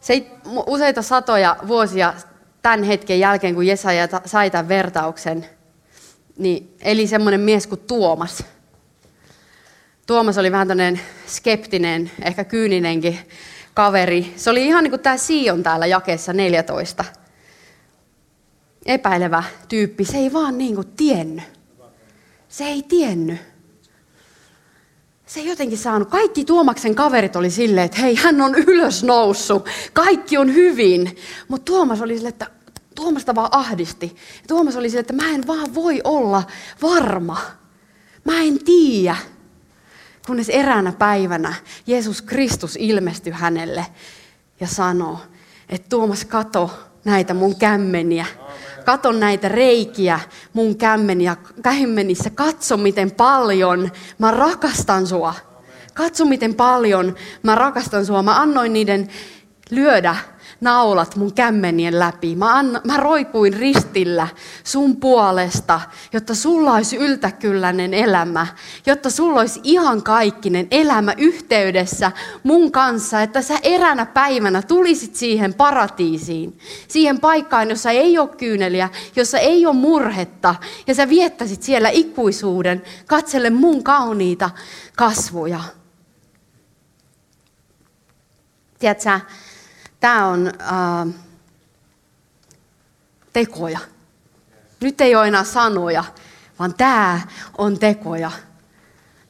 Se 0.00 0.26
useita 0.66 1.02
satoja 1.02 1.56
vuosia 1.66 2.14
tämän 2.62 2.82
hetken 2.82 3.20
jälkeen, 3.20 3.54
kun 3.54 3.66
Jesaja 3.66 4.08
sai 4.24 4.50
tämän 4.50 4.68
vertauksen, 4.68 5.46
niin 6.38 6.76
eli 6.80 7.06
semmoinen 7.06 7.40
mies 7.40 7.66
kuin 7.66 7.80
Tuomas– 7.80 8.44
Tuomas 10.08 10.38
oli 10.38 10.52
vähän 10.52 10.68
tämmöinen 10.68 11.00
skeptinen, 11.26 12.10
ehkä 12.22 12.44
kyyninenkin 12.44 13.18
kaveri. 13.74 14.32
Se 14.36 14.50
oli 14.50 14.66
ihan 14.66 14.84
niin 14.84 14.90
kuin 14.90 15.00
tämä 15.00 15.16
Sion 15.16 15.62
täällä 15.62 15.86
jakeessa 15.86 16.32
14. 16.32 17.04
Epäilevä 18.86 19.42
tyyppi. 19.68 20.04
Se 20.04 20.16
ei 20.16 20.32
vaan 20.32 20.58
niin 20.58 20.74
kuin 20.74 20.86
tiennyt. 20.96 21.44
Se 22.48 22.64
ei 22.64 22.82
tiennyt. 22.82 23.38
Se 25.26 25.40
ei 25.40 25.46
jotenkin 25.46 25.78
saanut. 25.78 26.08
Kaikki 26.08 26.44
Tuomaksen 26.44 26.94
kaverit 26.94 27.36
oli 27.36 27.50
silleen, 27.50 27.84
että 27.84 28.00
hei, 28.00 28.14
hän 28.14 28.40
on 28.40 28.54
ylös 28.54 29.04
noussut. 29.04 29.68
Kaikki 29.92 30.38
on 30.38 30.54
hyvin. 30.54 31.16
Mutta 31.48 31.72
Tuomas 31.72 32.00
oli 32.00 32.14
silleen, 32.14 32.32
että 32.32 32.46
Tuomasta 32.94 33.34
vaan 33.34 33.48
ahdisti. 33.52 34.16
Tuomas 34.46 34.76
oli 34.76 34.90
silleen, 34.90 35.10
että 35.10 35.24
mä 35.24 35.30
en 35.34 35.46
vaan 35.46 35.74
voi 35.74 36.00
olla 36.04 36.42
varma. 36.82 37.36
Mä 38.24 38.42
en 38.42 38.64
tiedä 38.64 39.16
kunnes 40.28 40.48
eräänä 40.48 40.92
päivänä 40.92 41.54
Jeesus 41.86 42.22
Kristus 42.22 42.76
ilmestyi 42.80 43.32
hänelle 43.32 43.86
ja 44.60 44.66
sanoi, 44.66 45.16
että 45.68 45.88
Tuomas, 45.88 46.24
kato 46.24 46.70
näitä 47.04 47.34
mun 47.34 47.56
kämmeniä. 47.56 48.26
Kato 48.84 49.12
näitä 49.12 49.48
reikiä 49.48 50.20
mun 50.52 50.76
kämmeniä, 50.76 51.36
kämmenissä. 51.62 52.30
Katso, 52.30 52.76
miten 52.76 53.10
paljon 53.10 53.92
mä 54.18 54.30
rakastan 54.30 55.06
sua. 55.06 55.34
Katso, 55.94 56.24
miten 56.24 56.54
paljon 56.54 57.14
mä 57.42 57.54
rakastan 57.54 58.06
sua. 58.06 58.22
Mä 58.22 58.40
annoin 58.40 58.72
niiden 58.72 59.08
lyödä 59.70 60.16
naulat 60.60 61.16
mun 61.16 61.32
kämmenien 61.32 61.98
läpi. 61.98 62.36
Mä, 62.36 62.54
anna, 62.54 62.80
mä 62.84 62.96
roikuin 62.96 63.52
ristillä 63.52 64.28
sun 64.64 64.96
puolesta, 64.96 65.80
jotta 66.12 66.34
sulla 66.34 66.72
olisi 66.72 66.96
yltäkylläinen 66.96 67.94
elämä, 67.94 68.46
jotta 68.86 69.10
sulla 69.10 69.40
olisi 69.40 69.60
ihan 69.62 70.02
kaikkinen 70.02 70.66
elämä 70.70 71.14
yhteydessä 71.18 72.12
mun 72.42 72.72
kanssa, 72.72 73.22
että 73.22 73.42
sä 73.42 73.58
eränä 73.62 74.06
päivänä 74.06 74.62
tulisit 74.62 75.16
siihen 75.16 75.54
paratiisiin, 75.54 76.58
siihen 76.88 77.20
paikkaan, 77.20 77.70
jossa 77.70 77.90
ei 77.90 78.18
ole 78.18 78.28
kyyneliä, 78.28 78.88
jossa 79.16 79.38
ei 79.38 79.66
ole 79.66 79.74
murhetta, 79.74 80.54
ja 80.86 80.94
sä 80.94 81.08
viettäisit 81.08 81.62
siellä 81.62 81.88
ikuisuuden, 81.88 82.82
katselle 83.06 83.50
mun 83.50 83.84
kauniita 83.84 84.50
kasvoja. 84.96 85.60
Tiedätkö, 88.78 89.20
tämä 90.00 90.26
on 90.26 90.46
äh, 90.46 91.14
tekoja. 93.32 93.78
Nyt 94.80 95.00
ei 95.00 95.14
ole 95.16 95.28
enää 95.28 95.44
sanoja, 95.44 96.04
vaan 96.58 96.74
tämä 96.74 97.20
on 97.58 97.78
tekoja. 97.78 98.30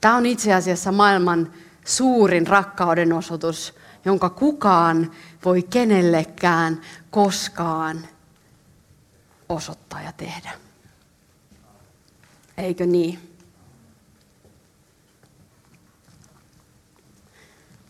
Tämä 0.01 0.17
on 0.17 0.27
itse 0.27 0.55
asiassa 0.55 0.93
maailman 0.93 1.53
suurin 1.85 2.47
rakkauden 2.47 3.13
osoitus, 3.13 3.75
jonka 4.05 4.31
kukaan 4.31 5.13
voi 5.45 5.63
kenellekään 5.63 6.81
koskaan 7.11 8.09
osoittaa 9.49 10.03
ja 10.03 10.13
tehdä. 10.13 10.51
Eikö 12.57 12.87
niin? 12.87 13.35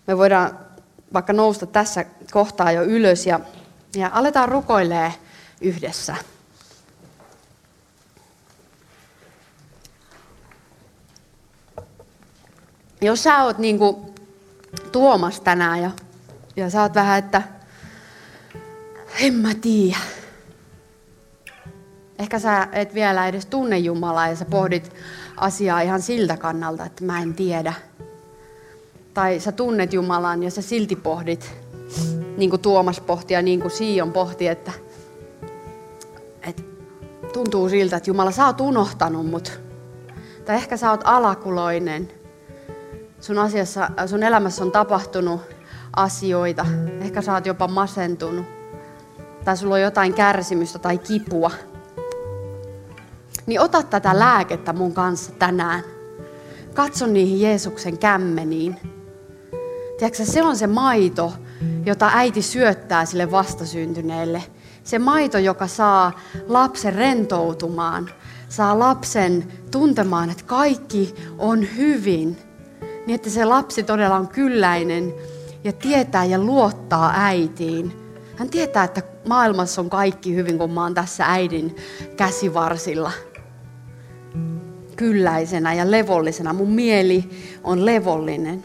Me 0.07 0.19
voidaan 0.19 0.68
vaikka 1.13 1.33
nousta 1.33 1.67
tässä 1.67 2.05
kohtaa 2.31 2.73
jo 2.73 2.83
ylös 2.83 3.27
ja, 3.27 3.41
ja 3.97 4.11
aletaan 4.13 4.49
rukoilee 4.49 5.13
yhdessä. 5.61 6.17
Jos 13.01 13.23
sä 13.23 13.45
oot 13.45 13.59
niin 13.59 13.79
kuin 13.79 13.97
Tuomas 14.93 15.41
tänään 15.41 15.83
ja, 15.83 15.91
ja 16.57 16.71
sä 16.71 16.83
oot 16.83 16.95
vähän, 16.95 17.19
että 17.19 17.43
en 19.21 19.35
mä 19.35 19.55
tiedä. 19.55 19.99
Ehkä 22.19 22.39
sä 22.39 22.69
et 22.73 22.95
vielä 22.95 23.29
edes 23.29 23.47
tunne 23.47 23.79
Jumalaa 23.79 24.29
ja 24.29 24.37
sä 24.37 24.45
pohdit 24.45 24.93
asiaa 25.37 25.81
ihan 25.81 26.03
siltä 26.03 26.37
kannalta, 26.37 26.85
että 26.85 27.05
mä 27.05 27.23
en 27.23 27.35
tiedä– 27.35 27.73
tai 29.15 29.41
sä 29.41 29.53
tunnet 29.53 29.93
Jumalan 29.93 30.43
ja 30.43 30.51
sä 30.51 30.63
silti 30.63 30.97
pohdit, 30.97 31.55
niin 32.37 32.51
kuin 32.51 32.63
Tuomas 32.63 33.01
pohti 33.01 33.35
ja 33.35 33.43
niin 33.43 33.61
kuin 33.61 33.71
Sion 33.71 34.13
pohti, 34.13 34.49
että, 34.49 34.73
että 36.43 36.63
tuntuu 37.33 37.69
siltä, 37.69 37.97
että 37.97 38.11
Jumala, 38.11 38.31
sä 38.31 38.47
oot 38.47 38.61
unohtanut 38.61 39.27
mut. 39.27 39.61
Tai 40.45 40.57
ehkä 40.57 40.77
sä 40.77 40.91
oot 40.91 41.01
alakuloinen. 41.05 42.09
Sun, 43.21 43.39
asiassa, 43.39 43.91
sun 44.07 44.23
elämässä 44.23 44.65
on 44.65 44.73
tapahtunut 44.73 45.41
asioita. 45.97 46.67
Ehkä 47.01 47.23
sä 47.23 47.33
oot 47.33 47.47
jopa 47.47 47.69
masentunut. 47.69 48.47
Tai 49.45 49.57
sulla 49.57 49.75
on 49.75 49.81
jotain 49.81 50.15
kärsimystä 50.15 50.79
tai 50.79 50.99
kipua. 50.99 51.51
Niin 53.47 53.61
ota 53.61 53.83
tätä 53.83 54.19
lääkettä 54.19 54.73
mun 54.73 54.95
kanssa 54.95 55.33
tänään. 55.33 55.83
Katso 56.75 57.07
niihin 57.07 57.41
Jeesuksen 57.41 57.99
kämmeniin 57.99 58.98
Tiedätkö, 59.99 60.25
se 60.25 60.43
on 60.43 60.57
se 60.57 60.67
maito, 60.67 61.33
jota 61.87 62.11
äiti 62.15 62.43
syöttää 62.43 63.05
sille 63.05 63.31
vastasyntyneelle. 63.31 64.43
Se 64.85 64.99
maito, 64.99 65.39
joka 65.39 65.67
saa 65.67 66.21
lapsen 66.49 66.95
rentoutumaan, 66.95 68.11
saa 68.49 68.79
lapsen 68.79 69.53
tuntemaan, 69.71 70.31
että 70.31 70.45
kaikki 70.45 71.15
on 71.39 71.67
hyvin. 71.77 72.39
Niin, 72.81 73.15
että 73.15 73.31
se 73.31 73.45
lapsi 73.45 73.83
todella 73.83 74.17
on 74.17 74.29
kylläinen 74.29 75.15
ja 75.65 75.73
tietää 75.73 76.25
ja 76.25 76.39
luottaa 76.39 77.13
äitiin. 77.17 77.93
Hän 78.37 78.51
tietää, 78.51 78.85
että 78.85 79.03
maailmassa 79.29 79.81
on 79.81 79.91
kaikki 79.91 80.35
hyvin, 80.35 80.59
kun 80.59 80.71
mä 80.71 80.83
oon 80.83 80.95
tässä 80.95 81.25
äidin 81.27 81.77
käsivarsilla. 82.17 83.13
Kylläisenä 84.97 85.75
ja 85.75 85.91
levollisena. 85.91 86.53
Mun 86.53 86.71
mieli 86.71 87.31
on 87.65 87.87
levollinen. 87.87 88.65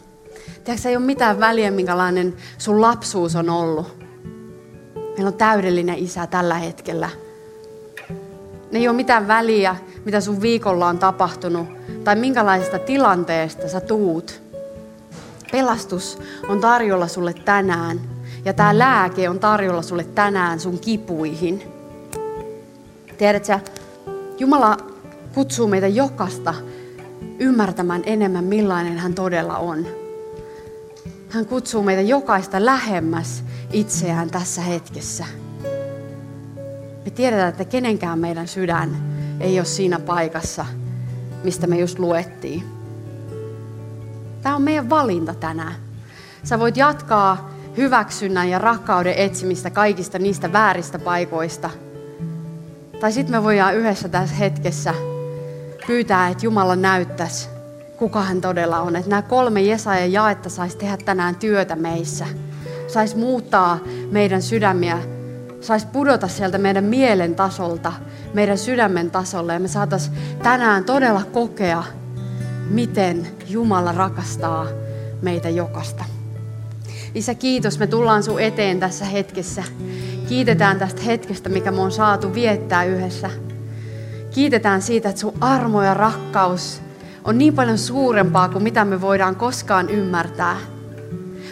Tiedätkö, 0.64 0.88
ei 0.88 0.96
ole 0.96 1.04
mitään 1.04 1.40
väliä, 1.40 1.70
minkälainen 1.70 2.34
sun 2.58 2.80
lapsuus 2.80 3.36
on 3.36 3.50
ollut. 3.50 4.04
Meillä 4.94 5.28
on 5.28 5.34
täydellinen 5.34 5.98
isä 5.98 6.26
tällä 6.26 6.54
hetkellä. 6.54 7.10
Ne 8.72 8.78
ei 8.78 8.88
ole 8.88 8.96
mitään 8.96 9.28
väliä, 9.28 9.76
mitä 10.04 10.20
sun 10.20 10.40
viikolla 10.40 10.86
on 10.86 10.98
tapahtunut 10.98 11.68
tai 12.04 12.16
minkälaisesta 12.16 12.78
tilanteesta 12.78 13.68
sä 13.68 13.80
tuut. 13.80 14.42
Pelastus 15.52 16.18
on 16.48 16.60
tarjolla 16.60 17.08
sulle 17.08 17.34
tänään 17.34 18.00
ja 18.44 18.52
tämä 18.52 18.78
lääke 18.78 19.28
on 19.28 19.40
tarjolla 19.40 19.82
sulle 19.82 20.04
tänään 20.04 20.60
sun 20.60 20.78
kipuihin. 20.78 21.62
Tiedätkö, 23.18 23.58
Jumala 24.38 24.76
kutsuu 25.34 25.68
meitä 25.68 25.86
jokasta 25.86 26.54
ymmärtämään 27.38 28.02
enemmän, 28.06 28.44
millainen 28.44 28.98
hän 28.98 29.14
todella 29.14 29.58
on. 29.58 30.03
Hän 31.34 31.46
kutsuu 31.46 31.82
meitä 31.82 32.02
jokaista 32.02 32.64
lähemmäs 32.64 33.44
itseään 33.72 34.30
tässä 34.30 34.62
hetkessä. 34.62 35.24
Me 37.04 37.10
tiedetään, 37.14 37.48
että 37.48 37.64
kenenkään 37.64 38.18
meidän 38.18 38.48
sydän 38.48 38.96
ei 39.40 39.58
ole 39.58 39.64
siinä 39.64 39.98
paikassa, 40.00 40.66
mistä 41.44 41.66
me 41.66 41.78
just 41.78 41.98
luettiin. 41.98 42.62
Tämä 44.42 44.56
on 44.56 44.62
meidän 44.62 44.90
valinta 44.90 45.34
tänään. 45.34 45.74
Sä 46.44 46.58
voit 46.58 46.76
jatkaa 46.76 47.50
hyväksynnän 47.76 48.48
ja 48.48 48.58
rakkauden 48.58 49.14
etsimistä 49.14 49.70
kaikista 49.70 50.18
niistä 50.18 50.52
vääristä 50.52 50.98
paikoista. 50.98 51.70
Tai 53.00 53.12
sitten 53.12 53.36
me 53.36 53.42
voidaan 53.42 53.76
yhdessä 53.76 54.08
tässä 54.08 54.34
hetkessä 54.34 54.94
pyytää, 55.86 56.28
että 56.28 56.46
Jumala 56.46 56.76
näyttäisi 56.76 57.53
kuka 57.96 58.22
hän 58.22 58.40
todella 58.40 58.80
on. 58.80 58.96
Että 58.96 59.10
nämä 59.10 59.22
kolme 59.22 59.62
Jesajan 59.62 60.12
jaetta 60.12 60.50
saisi 60.50 60.76
tehdä 60.76 60.96
tänään 60.96 61.36
työtä 61.36 61.76
meissä. 61.76 62.26
Saisi 62.86 63.16
muuttaa 63.16 63.78
meidän 64.10 64.42
sydämiä. 64.42 64.98
Saisi 65.60 65.86
pudota 65.86 66.28
sieltä 66.28 66.58
meidän 66.58 66.84
mielen 66.84 67.34
tasolta, 67.34 67.92
meidän 68.34 68.58
sydämen 68.58 69.10
tasolle. 69.10 69.52
Ja 69.52 69.60
me 69.60 69.68
saataisiin 69.68 70.16
tänään 70.42 70.84
todella 70.84 71.24
kokea, 71.24 71.84
miten 72.70 73.26
Jumala 73.48 73.92
rakastaa 73.92 74.66
meitä 75.22 75.48
jokasta. 75.48 76.04
Isä, 77.14 77.34
kiitos. 77.34 77.78
Me 77.78 77.86
tullaan 77.86 78.22
sun 78.22 78.40
eteen 78.40 78.80
tässä 78.80 79.04
hetkessä. 79.04 79.64
Kiitetään 80.28 80.78
tästä 80.78 81.02
hetkestä, 81.02 81.48
mikä 81.48 81.70
me 81.70 81.80
on 81.80 81.92
saatu 81.92 82.34
viettää 82.34 82.84
yhdessä. 82.84 83.30
Kiitetään 84.30 84.82
siitä, 84.82 85.08
että 85.08 85.20
sun 85.20 85.34
armo 85.40 85.82
ja 85.82 85.94
rakkaus 85.94 86.83
on 87.24 87.38
niin 87.38 87.54
paljon 87.54 87.78
suurempaa 87.78 88.48
kuin 88.48 88.62
mitä 88.62 88.84
me 88.84 89.00
voidaan 89.00 89.36
koskaan 89.36 89.90
ymmärtää. 89.90 90.56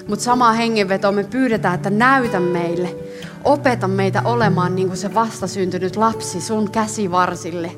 Mutta 0.09 0.25
samaa 0.25 0.53
hengenvetoa 0.53 1.13
me 1.13 1.25
pyydetään, 1.25 1.75
että 1.75 1.91
näytä 1.91 2.41
meille, 2.41 2.97
opeta 3.45 3.89
meitä 3.89 4.23
olemaan 4.25 4.77
niin 4.77 4.89
kuin 4.89 4.97
se 4.97 5.15
vastasyntynyt 5.15 5.97
lapsi 5.97 6.41
sun 6.41 6.71
käsivarsille. 6.71 7.73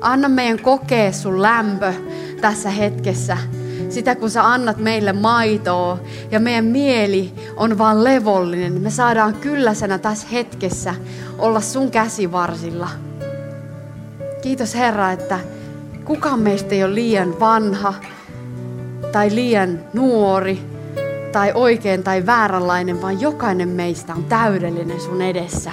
Anna 0.00 0.28
meidän 0.28 0.58
kokea 0.58 1.12
sun 1.12 1.42
lämpö 1.42 1.92
tässä 2.40 2.70
hetkessä. 2.70 3.36
Sitä 3.88 4.14
kun 4.14 4.30
sä 4.30 4.52
annat 4.52 4.76
meille 4.76 5.12
maitoa 5.12 5.98
ja 6.30 6.40
meidän 6.40 6.64
mieli 6.64 7.32
on 7.56 7.78
vaan 7.78 8.04
levollinen, 8.04 8.80
me 8.80 8.90
saadaan 8.90 9.34
kylläsenä 9.34 9.98
tässä 9.98 10.26
hetkessä 10.32 10.94
olla 11.38 11.60
sun 11.60 11.90
käsivarsilla. 11.90 12.88
Kiitos 14.42 14.74
Herra, 14.74 15.12
että 15.12 15.38
Kukaan 16.04 16.40
meistä 16.40 16.74
ei 16.74 16.84
ole 16.84 16.94
liian 16.94 17.40
vanha 17.40 17.94
tai 19.12 19.34
liian 19.34 19.80
nuori 19.92 20.60
tai 21.32 21.52
oikein 21.54 22.02
tai 22.02 22.26
vääränlainen, 22.26 23.02
vaan 23.02 23.20
jokainen 23.20 23.68
meistä 23.68 24.14
on 24.14 24.24
täydellinen 24.24 25.00
sun 25.00 25.22
edessä. 25.22 25.70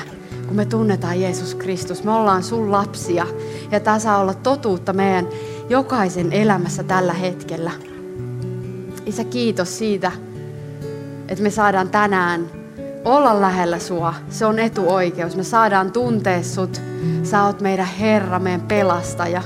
Kun 0.48 0.56
me 0.56 0.66
tunnetaan 0.66 1.22
Jeesus 1.22 1.56
Kristus, 1.56 2.04
me 2.04 2.12
ollaan 2.12 2.44
sun 2.44 2.72
lapsia 2.72 3.28
ja 3.72 3.80
tämä 3.80 4.00
saa 4.00 4.20
olla 4.20 4.34
totuutta 4.34 4.94
meidän 4.94 5.28
jokaisen 5.70 6.34
elämässä 6.34 6.84
tällä 6.84 7.14
hetkellä. 7.14 7.72
Isä, 9.06 9.24
kiitos 9.24 9.78
siitä, 9.78 10.12
että 11.28 11.44
me 11.44 11.50
saadaan 11.50 11.90
tänään 11.90 12.46
olla 13.06 13.42
lähellä 13.42 13.80
sua. 13.80 14.14
Se 14.30 14.46
on 14.46 14.60
etuoikeus. 14.60 15.36
Me 15.36 15.44
saadaan 15.44 15.92
tuntea 15.92 16.44
sut. 16.44 16.82
Sä 17.24 17.44
oot 17.44 17.62
meidän 17.62 17.88
Herra, 18.00 18.40
meidän 18.40 18.62
pelastaja. 18.62 19.44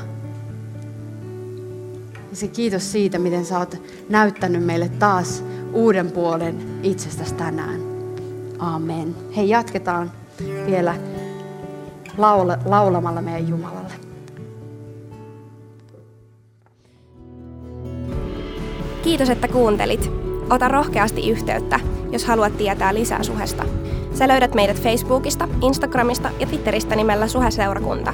Ja 2.36 2.40
se 2.40 2.48
kiitos 2.48 2.92
siitä, 2.92 3.20
miten 3.20 3.46
sä 3.46 3.60
oot 3.60 3.78
näyttänyt 4.10 4.64
meille 4.64 4.90
taas 4.90 5.44
uuden 5.74 6.12
puolen 6.12 6.80
itsestäsi 6.84 7.34
tänään. 7.34 7.80
Amen. 8.60 9.16
Hei, 9.36 9.50
jatketaan 9.50 10.12
vielä 10.66 10.96
laula, 12.18 12.58
laulamalla 12.66 13.22
meidän 13.22 13.48
Jumalalle. 13.48 13.94
Kiitos, 19.04 19.30
että 19.30 19.48
kuuntelit. 19.48 20.12
Ota 20.50 20.68
rohkeasti 20.68 21.30
yhteyttä, 21.30 21.80
jos 22.12 22.26
haluat 22.26 22.58
tietää 22.58 22.94
lisää 22.94 23.24
suhesta. 23.24 23.66
Sä 24.14 24.28
löydät 24.28 24.56
meidät 24.56 24.82
Facebookista, 24.82 25.48
Instagramista 25.62 26.32
ja 26.40 26.48
Twitteristä 26.48 26.96
nimellä 26.96 27.28
Suheseurakunta. 27.28 28.14